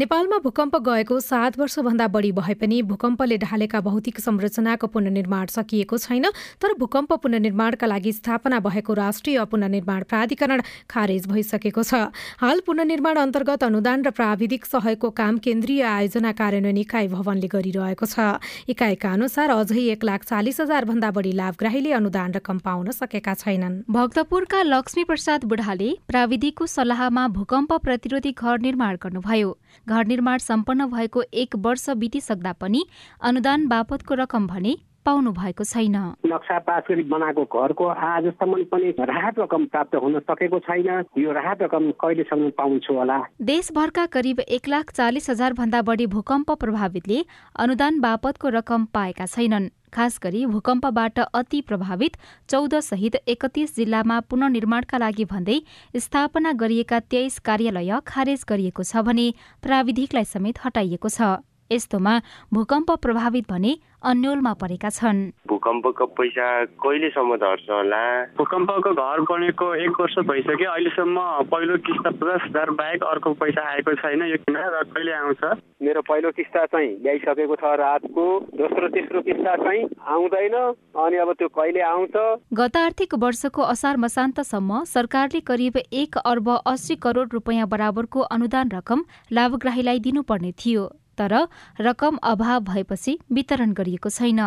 नेपालमा 0.00 0.38
भूकम्प 0.40 0.76
गएको 0.80 1.18
सात 1.20 1.58
वर्षभन्दा 1.60 2.06
बढी 2.08 2.30
भए 2.32 2.54
पनि 2.56 2.80
भूकम्पले 2.88 3.36
ढालेका 3.36 3.80
भौतिक 3.84 4.20
संरचनाको 4.20 4.86
पुनर्निर्माण 4.88 5.46
सकिएको 5.52 5.98
छैन 5.98 6.26
तर 6.56 6.72
भूकम्प 6.80 7.12
पुनर्निर्माणका 7.20 7.86
लागि 7.86 8.12
स्थापना 8.12 8.60
भएको 8.64 8.94
राष्ट्रिय 8.96 9.44
पुनर्निर्माण 9.52 10.08
प्राधिकरण 10.08 10.62
खारेज 10.88 11.28
भइसकेको 11.28 11.84
छ। 11.84 12.08
हाल 12.40 12.64
पुनर्निर्माण 12.64 13.16
अन्तर्गत 13.18 13.68
अनुदान 13.68 14.08
र 14.08 14.10
प्राविधिक 14.16 14.64
सहयोगको 14.72 15.10
काम 15.20 15.36
केन्द्रीय 15.44 15.82
आयोजना 15.84 16.32
कार्यान्वयन 16.32 16.80
इकाइ 16.86 17.12
भवनले 17.12 17.52
गरिरहेको 17.52 18.08
छ। 18.08 18.40
इकाइका 18.72 19.12
अनुसार 19.12 19.52
अझै 19.52 19.84
एक 19.92 20.00
लाख 20.04 20.24
चालिस 20.24 20.60
हजार 20.64 20.84
भन्दा 20.88 21.12
बढी 21.12 21.36
लाभग्राहीले 21.36 21.92
अनुदान 22.00 22.40
रकम 22.40 22.64
पाउन 22.64 22.96
सकेका 22.96 23.34
छन्। 23.36 23.48
छैनन्। 23.50 23.80
भक्तपुरका 23.90 24.62
लक्ष्मी 24.62 25.04
प्रसाद 25.04 25.44
बुढाले 25.44 25.90
प्राविधिकको 26.08 26.66
सल्लाहमा 26.66 27.28
भूकम्प 27.28 27.72
प्रतिरोधी 27.72 28.32
घर 28.32 28.60
निर्माण 28.60 28.96
गर्नुभयो। 28.96 29.58
घर 29.88 30.06
निर्माण 30.06 30.38
सम्पन्न 30.38 30.86
भएको 30.86 31.22
एक 31.34 31.56
वर्ष 31.56 31.88
बितिसक्दा 31.90 32.52
पनि 32.52 32.84
अनुदान 33.22 33.66
बापतको 33.66 34.14
रकम 34.14 34.46
भने 34.46 34.76
पाउनु 35.10 35.30
भएको 35.34 35.64
छैन। 35.66 35.96
नक्सा 36.22 36.58
पास 36.62 36.82
गरी 36.88 37.02
बनाएको 37.10 37.42
घरको 37.42 37.86
आजसम्म 37.90 38.62
पनि 38.70 38.90
राहत 39.02 39.38
रकम 39.40 39.64
प्राप्त 39.66 39.94
हुन 39.98 40.18
सकेको 40.22 40.58
छैन। 40.62 40.88
यो 41.18 41.32
राहत 41.32 41.62
रकम 41.62 41.90
कहिलेसम्म 41.98 42.50
पाउँछु 42.54 42.94
होला? 42.94 43.18
देशभरका 43.42 44.06
करिब 44.06 44.40
एक 44.48 44.68
लाख 44.68 44.92
चालिस 44.92 45.30
हजार 45.30 45.52
भन्दा 45.58 45.82
बढी 45.82 46.06
भूकम्प 46.06 46.50
प्रभावितले 46.62 47.18
अनुदान 47.58 48.00
बापतको 48.00 48.48
रकम 48.50 48.84
पाएका 48.94 49.26
छैनन्। 49.26 49.68
खास 49.90 50.20
गरी 50.22 50.46
भूकम्पबाट 50.46 51.18
अति 51.18 51.60
प्रभावित 51.66 52.16
चौध 52.48 52.74
सहित 52.80 53.14
एकतिस 53.26 53.76
जिल्लामा 53.76 54.20
पुननिर्माणका 54.30 54.98
लागि 54.98 55.24
भन्दै 55.26 55.60
स्थापना 55.98 56.52
गरिएका 56.54 57.00
तेइस 57.10 57.38
कार्यालय 57.42 58.00
खारेज 58.06 58.44
गरिएको 58.48 58.82
छ 58.84 59.02
भने 59.02 59.32
प्राविधिकलाई 59.62 60.24
समेत 60.30 60.64
हटाइएको 60.64 61.08
छ। 61.10 61.36
यस्तोमा 61.70 62.12
भूकम्प 62.52 62.90
प्रभावित 63.02 63.50
भने 63.50 63.72
अन्यलमा 64.02 64.52
परेका 64.60 64.88
छन्। 64.88 65.18
भूकम्पको 65.48 66.06
पैसा 66.16 66.46
कहिलेसम्म 66.80 67.36
झर्छ 67.36 67.70
होला? 67.70 68.02
भूकम्पको 68.38 68.90
घर 68.96 69.20
बनेको 69.28 69.66
एक 69.84 70.00
वर्ष 70.00 70.16
भइसक्यो। 70.24 70.70
अहिलेसम्म 70.70 71.18
पहिलो 71.52 71.76
किस्ता 71.84 72.10
पचास 72.10 72.40
हजार 72.44 72.70
बाहेक 72.80 73.04
अर्को 73.04 73.32
पैसा 73.40 73.62
आएको 73.70 73.94
छैन 74.00 74.22
यो 74.30 74.36
किन 74.40 74.56
र 74.56 74.82
कहिले 74.88 75.12
आउँछ? 75.12 75.42
मेरो 75.82 76.00
पहिलो 76.08 76.30
किस्ता 76.32 76.64
चाहिँ 76.66 76.90
ल्याइसकेको 77.02 77.56
छ 77.56 77.64
रातको। 77.80 78.24
दोस्रो 78.56 78.88
तेस्रो 78.88 79.20
किस्ता 79.20 79.56
चाहिँ 79.56 79.84
आउँदैन। 80.08 80.56
अनि 80.96 81.16
अब 81.16 81.32
त्यो 81.38 81.48
कहिले 81.48 81.80
आउँछ? 81.80 82.16
गत 82.54 82.76
आर्थिक 82.76 83.14
वर्षको 83.14 83.62
असार 83.62 83.96
मसान्तसम्म 83.96 84.82
सरकारले 84.84 85.40
करिब 85.40 85.76
एक 85.76 86.16
अर्ब 86.24 86.48
अस्सी 86.66 86.96
करोड 86.96 87.32
रुपियाँ 87.32 87.68
बराबरको 87.68 88.20
अनुदान 88.20 88.70
रकम 88.70 89.04
लाभग्राहीलाई 89.32 89.98
दिनुपर्ने 90.00 90.52
थियो। 90.56 90.88
तर 91.20 91.34
रकम 91.80 92.16
अभाव 92.24 92.60
भएपछि 92.64 93.18
वितरण 93.32 93.72
गरिएको 93.72 94.08
छैन। 94.10 94.40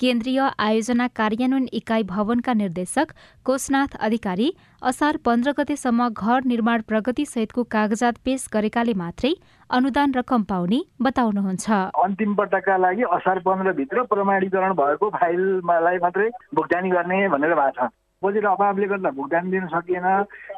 केन्द्रीय 0.00 0.40
आयोजना 0.60 1.06
कार्यान्वयन 1.16 1.68
इकाइ 1.72 2.02
भवनका 2.06 2.52
निर्देशक 2.54 3.12
कोशनाथ 3.46 3.96
अधिकारी 4.00 4.50
असार 4.82 5.16
पन्ध्र 5.24 5.52
गतेसम्म 5.58 6.08
घर 6.10 6.44
निर्माण 6.46 6.80
प्रगतिसहितको 6.88 7.62
कागजात 7.70 8.18
पेश 8.24 8.48
गरेकाले 8.52 8.94
मात्रै 8.96 9.32
अनुदान 9.70 10.12
रकम 10.14 10.42
पाउने 10.44 10.80
बताउनुहुन्छ। 11.00 11.70
अन्तिम 12.04 12.34
पटकका 12.34 12.76
लागि 12.78 13.02
असार 13.12 13.38
पन्ध्रभित्र 13.44 14.02
प्रमाणीकरण 14.10 14.72
भएको 14.74 15.10
फाइललाई 15.10 15.98
मात्रै 16.02 16.28
भुक्तानी 16.54 16.90
गर्ने 16.90 17.26
भनेर 17.28 17.54
भएको 17.54 17.86
छ। 17.86 17.90
बजेट 18.22 18.44
अभावले 18.46 18.86
गर्दा 18.86 19.10
भुक्तानी 19.16 19.50
दिन 19.50 19.66
सकिएन। 19.68 20.06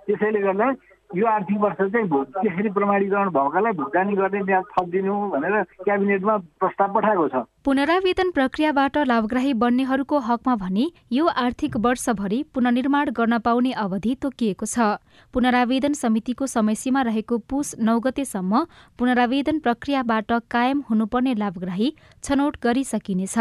त्यसैले 0.07 0.41
गर्दा 0.41 0.67
यो 1.15 1.27
आर्थिक 1.27 1.59
वर्ष 1.61 1.77
चाहिँ 1.77 2.09
त्यसरी 2.09 2.69
प्रमाणीकरण 2.73 3.29
भएकालाई 3.31 3.73
भुक्तानी 3.73 4.15
गर्ने 4.17 4.43
ब्याज 4.43 4.65
थपिदिनु 4.73 5.15
भनेर 5.33 5.55
क्याबिनेटमा 5.85 6.37
प्रस्ताव 6.61 6.93
पठाएको 6.95 7.27
छ। 7.29 7.43
पुनरावेदन 7.65 8.31
प्रक्रियाबाट 8.31 8.97
लाभग्राही 9.09 9.53
बन्नेहरूको 9.55 10.19
हकमा 10.29 10.55
भने 10.57 10.87
यो 11.13 11.27
आर्थिक 11.45 11.77
वर्षभरि 11.87 12.43
पुननिर्माण 12.55 13.11
गर्न 13.13 13.39
पाउने 13.39 13.73
अवधि 13.85 14.15
तोकिएको 14.23 14.67
छ। 14.67 14.97
पुनरावेदन 15.35 15.93
समितिको 15.95 16.47
समयसीमा 16.47 17.03
रहेको 17.03 17.39
पुस 17.51 17.75
नौ 17.81 17.99
गतेसम्म 18.01 18.65
पुनरावेदन 18.99 19.59
प्रक्रियाबाट 19.59 20.33
कायम 20.51 20.83
हुनुपर्ने 20.91 21.35
लाभग्राही 21.35 21.93
छनौट 22.23 22.57
गरिसकिनेछ। 22.63 23.39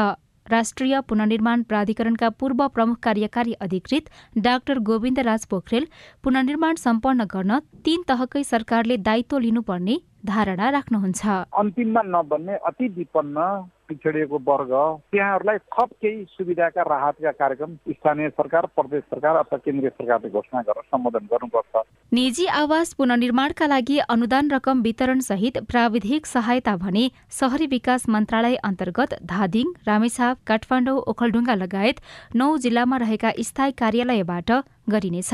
राष्ट्रिय 0.49 0.99
पुनर्निर्माण 1.01 1.61
प्राधिकरणका 1.63 2.29
पूर्व 2.29 2.67
प्रमुख 2.67 2.97
कार्यकारी 3.03 3.53
अधिकृत 3.61 4.09
डाक्टर 4.37 4.79
गोविन्द 4.79 5.19
राज 5.19 5.45
पोखरेल 5.45 5.85
पुनर्निर्माण 6.23 6.75
सम्पन्न 6.75 7.25
गर्न 7.25 7.59
तीन 7.85 8.01
तहकै 8.07 8.43
सरकारले 8.43 8.97
दायित्व 8.97 9.37
लिनुपर्ने 9.37 9.97
धारणा 10.25 10.69
राख्नुहुन्छ। 10.69 11.21
अन्तिममा 11.57 12.01
नबन्ने 12.05 12.55
अति 12.67 12.87
विपन्न 12.87 13.37
पिछडिएको 13.91 14.37
वर्ग 14.47 14.73
त्यहाँहरूलाई 15.11 15.57
थप 15.69 15.89
केही 16.01 16.23
सुविधाका 16.31 16.81
राहतका 16.89 17.31
कार्यक्रम 17.37 17.75
स्थानीय 17.91 18.29
सरकार 18.31 18.65
प्रदेश 18.75 19.03
सरकार 19.11 19.35
अथवा 19.37 19.57
केन्द्रीय 19.65 19.89
सरकारले 19.91 20.29
घोषणा 20.31 20.61
गरेर 20.67 20.83
सम्बोधन 20.91 21.25
गर्नुपर्छ। 21.31 21.83
निजी 22.11 22.45
आवास 22.57 22.93
पुनर्निर्माणका 22.93 23.67
लागि 23.67 23.97
अनुदान 24.09 24.51
रकम 24.51 24.81
वितरण 24.81 25.19
सहित 25.21 25.57
प्राविधिक 25.69 26.25
सहायता 26.25 26.75
भने 26.77 27.09
शहरी 27.39 27.67
विकास 27.67 28.07
मन्त्रालय 28.09 28.55
अन्तर्गत 28.63 29.13
धादिङ 29.25 29.73
रामेछाप 29.87 30.37
काठमाडौँ 30.47 30.97
ओखलढुङ्गा 31.11 31.55
लगायत 31.55 32.01
नौ 32.35 32.55
जिल्लामा 32.57 32.97
रहेका 32.97 33.31
स्थायी 33.41 33.71
कार्यालयबाट 33.81 34.51
गरिनेछ। 34.89 35.33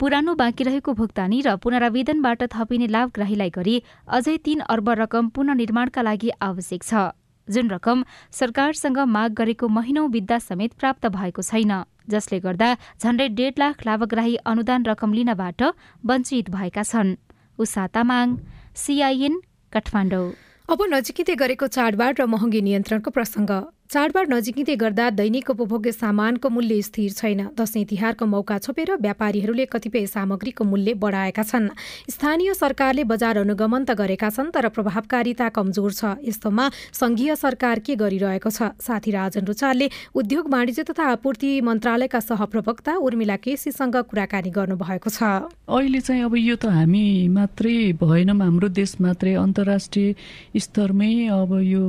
पुरानो 0.00 0.34
बाँकी 0.34 0.64
रहेको 0.64 0.92
भुक्तानी 0.92 1.40
र 1.46 1.56
पुनरावेदनबाट 1.56 2.42
थपिने 2.52 2.86
लाभग्राहीलाई 2.88 3.50
गरी 3.50 3.76
अझै 4.10 4.36
तीन 4.44 4.60
अर्ब 4.74 4.88
रकम 5.00 5.28
पुननिर्माणका 5.34 6.02
लागि 6.02 6.30
आवश्यक 6.42 6.82
छ। 6.82 7.04
जुन 7.48 7.70
रकम 7.70 8.04
सरकारसँग 8.32 8.98
माग 9.06 9.32
गरेको 9.32 9.68
महिनौ 9.68 10.06
बित्दा 10.08 10.38
समेत 10.38 10.72
प्राप्त 10.74 11.06
भएको 11.06 11.42
छैन 11.42 11.72
जसले 12.10 12.40
गर्दा 12.40 12.68
झण्डै 13.00 13.28
डेढ 13.28 13.58
लाख 13.58 13.86
लाभग्राही 13.86 14.34
अनुदान 14.44 14.84
रकम 14.84 15.12
लिनबाट 15.12 15.62
वञ्चित 16.04 16.50
भएका 16.50 16.82
छन्। 16.82 17.16
उषा 17.58 17.86
तामाङ 17.86 18.36
सिआइएन 18.74 19.34
काठमाडौँ। 19.72 20.26
अब 20.68 20.80
नजिकै 20.88 21.34
गरेको 21.36 21.66
चाडबाड 21.66 22.20
र 22.20 22.26
महँगी 22.26 22.60
नियन्त्रणको 22.60 23.10
प्रसङ्ग। 23.10 23.50
चाडबाड 23.90 24.32
नजिकिँदै 24.32 24.74
गर्दा 24.74 25.06
दैनिक 25.12 25.50
उपभोग्य 25.50 25.92
सामानको 25.92 26.48
मूल्य 26.50 26.82
स्थिर 26.82 27.12
छैन। 27.14 27.40
दसैँ 27.54 27.84
तिहारको 27.84 28.26
मौका 28.26 28.56
छोपेर 28.58 28.90
व्यापारीहरूले 28.96 29.64
कतिपय 29.70 30.06
सामग्रीको 30.08 30.64
मूल्य 30.64 30.94
बढाएका 30.98 31.42
छन्। 31.44 31.68
स्थानीय 32.10 32.54
सरकारले 32.54 33.04
बजार 33.04 33.38
अनुगमन 33.38 33.84
त 33.84 33.94
गरेका 33.94 34.30
छन् 34.34 34.50
तर 34.50 34.68
प्रभावकारिता 34.72 35.48
कमजोर 35.52 35.92
छ। 35.92 36.16
यस्तोमा 36.26 36.64
संघीय 36.96 37.36
सरकार 37.36 37.78
के 37.84 37.94
गरिरहेको 37.94 38.50
छ? 38.50 38.74
साथी 38.82 39.10
राजन 39.14 39.44
रुचालले 39.46 39.86
उद्योग 40.16 40.44
वाणिज्य 40.48 40.82
तथा 40.90 41.04
आपूर्ति 41.14 41.60
मन्त्रालयका 41.62 42.20
सहप्रवक्ता 42.24 42.92
उर्मिला 42.98 43.36
केसीसँग 43.46 43.96
कुराकानी 44.10 44.50
गर्नुभएको 44.50 45.10
छ। 45.12 45.22
अहिले 45.68 46.00
चाहिँ 46.00 46.24
अब 46.24 46.34
यो 46.34 46.56
त 46.56 46.72
हामी 46.72 47.28
मात्रै 47.30 47.94
भएनौँ। 48.00 48.40
हाम्रो 48.42 48.68
देश 48.72 48.96
मात्रै 48.98 49.38
अन्तर्राष्ट्रिय 49.38 50.58
स्तरमै 50.58 51.12
अब 51.30 51.52
यो 51.62 51.84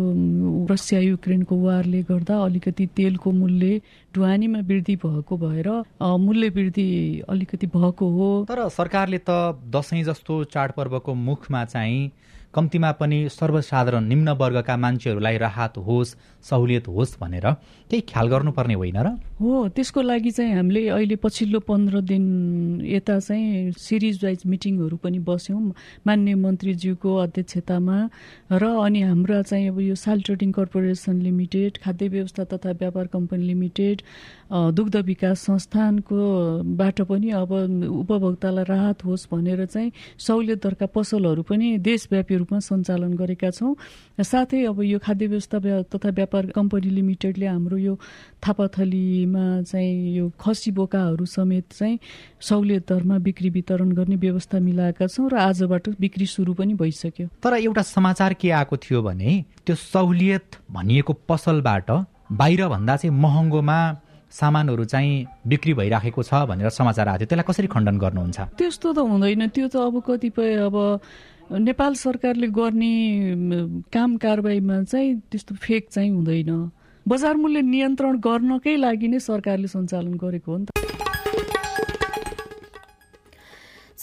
रसिया 0.69 1.01
युक्रेनको 1.01 1.55
वारले 1.55 1.84
कारणले 1.85 2.01
गर्दा 2.01 2.35
अलिकति 2.43 2.85
तेलको 2.97 3.31
मूल्य 3.31 3.81
ढुवानीमा 4.15 4.59
वृद्धि 4.65 4.95
भएको 4.97 5.37
भएर 5.37 5.69
मूल्य 6.01 6.49
वृद्धि 6.49 7.21
अलिकति 7.29 7.67
भएको 7.67 8.09
हो। 8.09 8.45
तर 8.49 8.67
सरकारले 8.69 9.19
त 9.29 9.61
दसैँ 9.69 10.03
जस्तो 10.03 10.43
चाडपर्वको 10.49 11.13
मुखमा 11.13 11.63
चाहिँ 11.65 12.11
कम्तीमा 12.55 12.91
पनि 12.99 13.17
सर्वसाधारण 13.29 14.03
निम्न 14.07 14.29
वर्गका 14.39 14.75
मान्छेहरूलाई 14.77 15.37
राहत 15.37 15.77
होस् 15.77 16.15
सहुलियत 16.45 16.87
होस् 16.87 17.17
भनेर 17.21 17.45
केही 17.91 18.01
ख्याल 18.09 18.27
गर्नुपर्ने 18.27 18.73
होइन 18.73 18.97
र? 18.97 19.07
हो 19.41 19.67
त्यसको 19.75 20.01
लागि 20.01 20.31
चाहिँ 20.31 20.53
हामीले 20.55 20.87
अहिले 20.89 21.15
पछिल्लो 21.19 21.59
पन्ध्र 21.59 22.01
दिन 22.01 22.23
यता 22.85 23.19
चाहिँ 23.19 23.71
सिरिज 23.77 24.23
वाइज 24.23 24.41
मिटिङहरू 24.45 24.97
पनि 25.03 25.19
बस्यौँ 25.19 25.61
मान्य 26.07 26.35
मन्त्रीज्यूको 26.35 27.15
अध्यक्षतामा 27.15 27.97
र 28.53 28.63
अनि 28.85 29.01
हाम्रा 29.01 29.41
चाहिँ 29.41 29.67
अब 29.69 29.79
यो 29.81 29.95
साल 29.95 30.21
ट्रेडिङ 30.21 30.51
कर्पोरेसन 30.51 31.21
लिमिटेड 31.21 31.77
खाद्य 31.83 32.07
व्यवस्था 32.07 32.43
तथा 32.53 32.71
व्यापार 32.71 33.07
कम्पनी 33.07 33.43
लिमिटेड 33.45 34.01
दुग्ध 34.71 34.95
विकास 35.05 35.39
संस्थानको 35.41 36.17
बाट 36.75 37.01
पनि 37.01 37.29
अब 37.33 37.51
उपभोक्तालाई 37.99 38.65
राहत 38.65 39.05
होस् 39.05 39.27
भनेर 39.31 39.65
चाहिँ 39.65 39.91
सहुलियत 40.17 40.63
दरका 40.63 40.85
पसलहरू 40.95 41.41
पनि 41.43 41.77
देशव्यापी 41.81 42.35
रूपमा 42.45 42.59
सञ्चालन 42.61 43.13
गरेका 43.17 43.49
छौँ। 43.49 43.73
साथै 44.21 44.63
अब 44.69 44.81
यो 44.85 44.99
खाद्य 45.01 45.27
व्यवस्था 45.27 45.57
तथा 45.89 46.09
व्यापार 46.13 46.45
कम्पनी 46.53 46.89
लिमिटेडले 46.93 47.45
हाम्रो 47.45 47.77
यो 47.77 47.93
थापाथलीमा 48.37 49.45
चाहिँ 49.65 50.15
यो 50.15 50.29
खसी 50.37 50.71
बोकाहरू 50.71 51.25
समेत 51.25 51.73
चाहिँ 51.73 51.99
सहुलियत 52.39 52.85
दरमा 52.85 53.17
बिक्री 53.17 53.49
वितरण 53.49 53.91
गर्ने 53.97 54.15
व्यवस्था 54.21 54.59
मिलाएका 54.61 55.07
छौँ 55.07 55.29
र 55.33 55.35
आजबाट 55.49 55.89
बिक्री 55.99 56.25
सुरु 56.25 56.53
पनि 56.53 56.73
भइसक्यो। 56.77 57.27
तर 57.41 57.53
एउटा 57.57 57.81
समाचार 57.81 58.33
के 58.37 58.51
आएको 58.53 58.77
थियो 58.77 59.01
भने 59.01 59.43
त्यो 59.65 59.75
सहुलियत 59.75 60.61
भनिएको 60.71 61.13
पसलबाट 61.25 61.91
बाहिरभन्दा 62.31 62.95
चाहिँ 62.95 63.15
महँगोमा 63.15 63.79
सामानहरू 64.31 64.85
चाहिँ 64.85 65.25
बिक्री 65.47 65.73
भइराखेको 65.73 66.23
छ 66.23 66.33
भनेर 66.49 66.69
समाचार 66.69 67.07
आएको 67.07 67.19
थियो। 67.19 67.27
त्यसलाई 67.29 67.47
कसरी 67.47 67.67
खण्डन 67.71 67.97
गर्नुहुन्छ? 67.97 68.39
त्यस्तो 68.59 68.93
त 68.93 68.97
हुँदैन। 68.99 69.47
त्यो 69.47 69.67
त 69.71 69.75
अब 69.79 69.95
कतिपय 70.03 70.55
अब 70.67 70.75
नेपाल 71.51 71.93
सरकारले 71.93 72.47
गर्ने 72.47 72.93
काम 73.93 74.17
कारवाहीमा 74.17 74.83
चाहिँ 74.83 75.21
त्यस्तो 75.31 75.55
फेक 75.55 75.89
चाहिँ 75.91 76.09
हुँदैन। 76.09 76.71
बजार 77.07 77.35
मूल्य 77.37 77.61
नियन्त्रण 77.61 78.17
गर्नकै 78.17 78.75
लागि 78.75 79.07
नै 79.07 79.19
सरकारले 79.19 79.67
सञ्चालन 79.67 80.13
गरेको 80.17 80.51
हो 80.51 80.57
नि 80.57 80.65
त। 80.65 80.69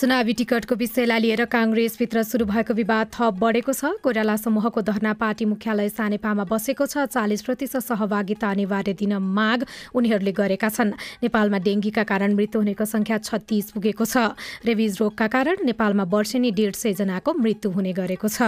चुनावी 0.03 0.33
टिकटको 0.35 0.75
विषयलाई 0.75 1.21
लिएर 1.23 1.45
काङ्ग्रेसभित्र 1.47 2.23
सुरु 2.27 2.45
भएको 2.45 2.75
विवाद 2.75 3.07
थप 3.15 3.39
बढेको 3.39 3.73
छ। 3.73 4.03
कोइराला 4.03 4.35
समूहको 4.37 4.83
धरना 4.83 5.13
पार्टी 5.15 5.45
मुख्यालय 5.47 5.89
सानेपामा 5.95 6.45
बसेको 6.51 6.87
छ। 6.91 7.07
चालिस 7.07 7.43
प्रतिशत 7.47 7.87
सहभागिता 7.87 8.51
अनिवार्य 8.51 8.99
दिन 8.99 9.15
माग 9.15 9.63
उनीहरूले 9.95 10.33
गरेका 10.35 10.69
छन्। 10.75 10.91
नेपालमा 11.23 11.59
डेङ्गीका 11.63 12.03
कारण 12.03 12.35
मृत्यु 12.35 12.59
हुनेको 12.59 12.85
संख्या 12.85 13.19
छत्तिस 13.23 13.71
पुगेको 13.79 14.05
छ। 14.05 14.35
रेबिज 14.67 14.99
रोगका 14.99 15.27
कारण 15.31 15.63
नेपालमा 15.71 16.05
वर्षेनी 16.11 16.51
डेढ 16.51 16.75
सयजनाको 16.75 17.31
मृत्यु 17.39 17.71
हुने 17.71 17.93
गरेको 17.95 18.27
छ। 18.27 18.43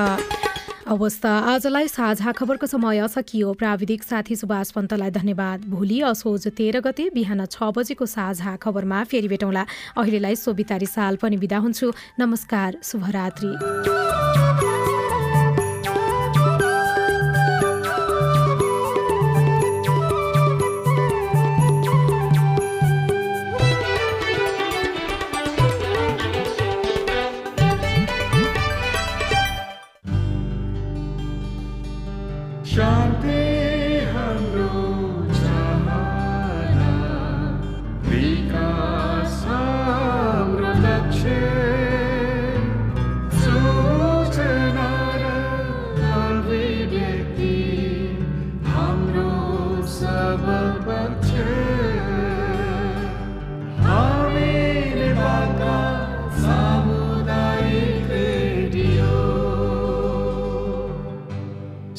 अवस्था। 0.87 1.49
आजलाई 1.49 1.89
साझा 1.89 2.33
खबरको 2.33 2.67
समय 2.67 3.09
सकियो। 3.09 3.55
प्राविधिक 3.55 4.03
साथी 4.03 4.37
सुभाष 4.37 4.71
पन्तलाई 4.71 5.11
धन्यवाद। 5.11 5.65
भोलि 5.65 6.01
असोज 6.05 6.49
तेह्र 6.49 6.81
गते 6.81 7.11
बिहान 7.15 7.47
छ 7.47 7.73
बजेको 7.73 8.07
साझा 8.07 8.57
खबरमा 8.57 9.05
फेरि 9.05 9.29
भेटौँला। 9.29 9.67
अहिलेलाई 9.97 10.37
सोभितारी 10.37 10.87
साल 10.87 11.17
पनि 11.17 11.37
बिदा 11.37 11.59
हुन्छु। 11.59 11.93
नमस्कार 12.21 12.77
शुभरात्री। 12.85 14.84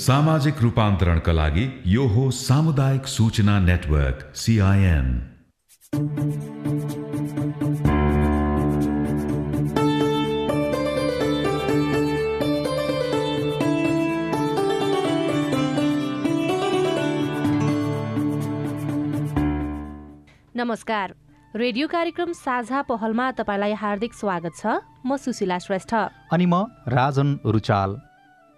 सामाजिक 0.05 0.61
रूपान्तरणका 0.61 1.33
लागि 1.33 1.63
यो 1.85 2.03
हो 2.07 2.23
सामुदायिक 2.31 3.07
सूचना 3.07 3.59
नेटवर्क 3.59 4.35
सिआइएन 4.35 5.07
नमस्कार। 20.55 21.15
रेडियो 21.55 21.87
कार्यक्रम 21.87 22.31
साझा 22.31 22.81
पहलमा 22.81 23.31
तपाईँलाई 23.31 23.73
हार्दिक 23.73 24.13
स्वागत 24.13 24.53
छ। 24.57 24.79
म 25.05 25.17
सुशीला 25.17 25.57
श्रेष्ठ। 25.57 25.93
अनि 26.31 26.45
म 26.45 26.65
राजन 26.87 27.39
रुचाल। 27.45 28.04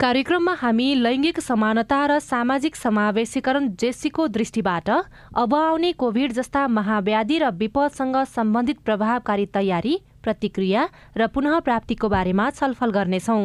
कार्यक्रममा 0.00 0.52
हामी 0.60 0.86
लैङ्गिक 0.96 1.38
समानता 1.40 1.96
र 2.06 2.18
सामाजिक 2.20 2.76
समावेशीकरण 2.76 3.68
जेसीको 3.80 4.26
दृष्टिबाट 4.28 4.90
अब 5.36 5.54
आउने 5.54 5.92
कोभिड 5.94 6.32
जस्ता 6.32 6.66
महाव्याधि 6.68 7.38
र 7.38 7.50
विपदसँग 7.60 8.16
सम्बन्धित 8.28 8.78
प्रभावकारी 8.86 9.46
तयारी 9.54 9.94
प्रतिक्रिया 10.22 10.88
र 11.16 11.26
पुनः 11.30 11.58
प्राप्तिको 11.60 12.08
बारेमा 12.08 12.48
छलफल 12.52 12.90
गर्नेछौँ। 12.90 13.38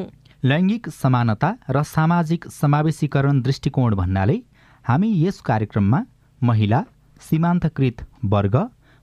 लैङ्गिक 0.43 0.89
समानता 0.91 1.53
र 1.69 1.83
सामाजिक 1.85 2.49
समावेशीकरण 2.51 3.41
दृष्टिकोण 3.43 3.95
भन्नाले 4.01 4.41
हामी 4.85 5.13
यस 5.21 5.41
कार्यक्रममा 5.45 6.03
महिला 6.41 6.83
सीमान्तकृत 7.21 8.05
वर्ग 8.33 8.59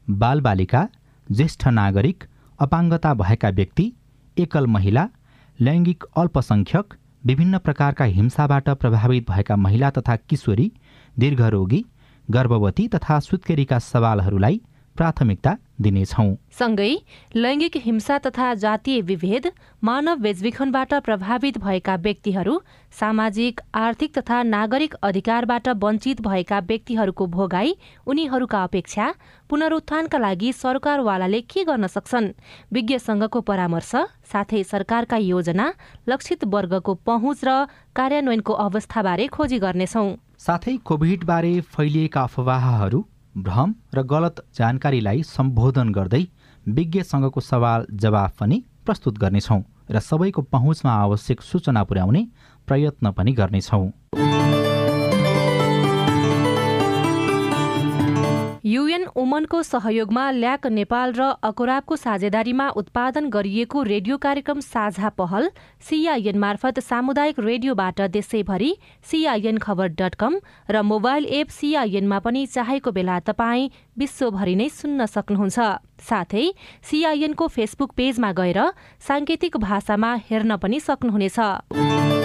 बालबालिका 0.09 0.87
ज्येष्ठ 1.27 1.67
नागरिक 1.81 2.29
अपाङ्गता 2.59 3.15
भएका 3.17 3.57
व्यक्ति 3.57 3.91
एकल 4.37 4.73
महिला 4.77 5.09
लैङ्गिक 5.59 6.15
अल्पसङ्ख्यक 6.19 7.03
विभिन्न 7.27 7.59
प्रकारका 7.59 8.05
हिंसाबाट 8.05 8.69
प्रभावित 8.81 9.31
भएका 9.31 9.57
महिला 9.57 9.91
तथा 9.91 10.17
किशोरी 10.31 10.71
दीर्घरोगी 11.19 11.85
गर्भवती 12.31 12.87
तथा 12.89 13.19
सुत्केरीका 13.21 13.79
सवालहरूलाई 13.79 14.61
प्राथमिकता 14.97 15.57
दिनेछौँ। 15.81 16.37
सँगै 16.59 16.93
लैङ्गिक 17.37 17.77
हिंसा 17.77 18.19
तथा 18.19 18.53
जातीय 18.55 19.01
विभेद 19.03 19.47
मानव 19.85 20.17
बेचबिखनबाट 20.17 20.95
प्रभावित 21.05 21.59
भएका 21.59 21.97
व्यक्तिहरू 21.97 22.55
सामाजिक 23.01 23.61
आर्थिक 23.75 24.19
तथा 24.19 24.43
नागरिक 24.43 24.95
अधिकारबाट 25.03 25.69
वञ्चित 25.85 26.21
भएका 26.21 26.59
व्यक्तिहरूको 26.61 27.27
भोगाई 27.27 27.75
उनीहरूका 28.07 28.62
अपेक्षा 28.65 29.12
पुनरुत्थानका 29.51 30.19
लागि 30.19 30.53
सरकारवालाले 30.53 31.41
के 31.43 31.65
गर्न 31.65 31.87
सक्छन्? 31.87 32.33
विज्ञ 32.73 32.99
संघको 32.99 33.41
परामर्श 33.41 33.93
साथै 34.33 34.62
सरकारका 34.65 35.17
योजना 35.17 35.73
लक्षित 36.09 36.45
वर्गको 36.45 36.95
पहुँच 37.07 37.45
र 37.45 37.67
कार्यान्वयनको 37.97 38.53
अवस्थाबारे 38.53 39.27
खोजी 39.27 39.59
गर्नेछौ। 39.59 40.07
साथै 40.39 40.77
कोभिडबारे 40.85 41.61
फैलिएका 41.61 42.23
अफवाहहरू 42.23 43.05
भ्रम 43.37 43.75
र 43.94 44.03
गलत 44.03 44.37
जानकारीलाई 44.59 45.22
सम्बोधन 45.22 45.88
गर्दै 45.92 46.22
विज्ञसँगको 46.66 47.40
सवाल 47.40 47.87
जवाफ 48.03 48.37
पनि 48.40 48.62
प्रस्तुत 48.87 49.18
गर्नेछौँ 49.18 49.62
र 49.90 50.01
सबैको 50.01 50.42
पहुँचमा 50.42 50.92
आवश्यक 50.92 51.42
सूचना 51.42 51.83
पुर्याउने 51.85 52.27
प्रयत्न 52.68 53.12
पनि 53.12 53.33
गर्नेछौँ। 53.33 53.87
युएन 58.77 59.05
ओमनको 59.17 59.62
सहयोगमा 59.62 60.23
ल्याक 60.33 60.67
नेपाल 60.69 61.12
र 61.17 61.27
अकोराबको 61.43 61.97
साझेदारीमा 61.97 62.67
उत्पादन 62.77 63.29
गरिएको 63.33 63.83
रेडियो 63.83 64.17
कार्यक्रम 64.21 64.61
साझा 64.62 65.09
पहल 65.17 65.49
सिआइएन 65.81 66.39
मार्फत 66.39 66.81
सामुदायिक 66.83 67.41
रेडियोबाट 67.41 68.01
देशैभरि 68.12 68.71
सिआइएन 69.11 69.59
खबर 69.59 69.89
डट 69.97 70.15
कम 70.21 70.37
र 70.71 70.83
मोबाइल 70.85 71.25
एप 71.39 71.57
सिआइएनमा 71.57 72.19
पनि 72.21 72.45
चाहेको 72.49 72.93
बेला 72.93 73.19
तपाईँ 73.25 73.71
विश्वभरि 73.97 74.55
नै 74.57 74.69
सुन्न 74.75 75.07
सक्नुहुन्छ। 75.07 75.59
साथै 76.03 76.45
सिआइएनको 76.85 77.49
फेसबुक 77.49 77.97
पेजमा 77.97 78.33
गएर 78.37 78.61
साङ्केतिक 79.09 79.57
भाषामा 79.64 80.14
हेर्न 80.29 80.57
पनि 80.61 80.81
सक्नुहुनेछ। 80.83 82.16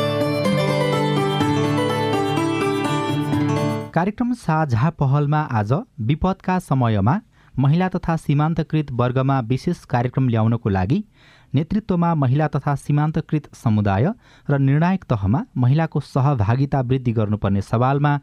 कार्यक्रम 3.94 4.32
साझा 4.34 4.89
पहलमा 5.00 5.39
आज 5.60 5.72
विपदका 6.10 6.58
समयमा 6.60 7.20
महिला 7.54 7.88
तथा 7.96 8.16
सीमान्तकृत 8.18 8.92
वर्गमा 9.00 9.39
विशेष 9.48 9.84
कार्यक्रम 9.94 10.28
ल्याउनको 10.30 10.70
लागि 10.70 11.04
नेतृत्वमा 11.54 12.14
महिला 12.16 12.48
तथा 12.48 12.76
सीमान्तकृत 12.84 13.50
समुदाय 13.64 14.08
र 14.50 14.58
निर्णायक 14.60 15.04
तहमा 15.10 15.44
महिलाको 15.64 16.00
सहभागिता 16.08 16.82
वृद्धि 16.92 17.12
गर्नुपर्ने 17.12 17.62
सवालमा 17.62 18.14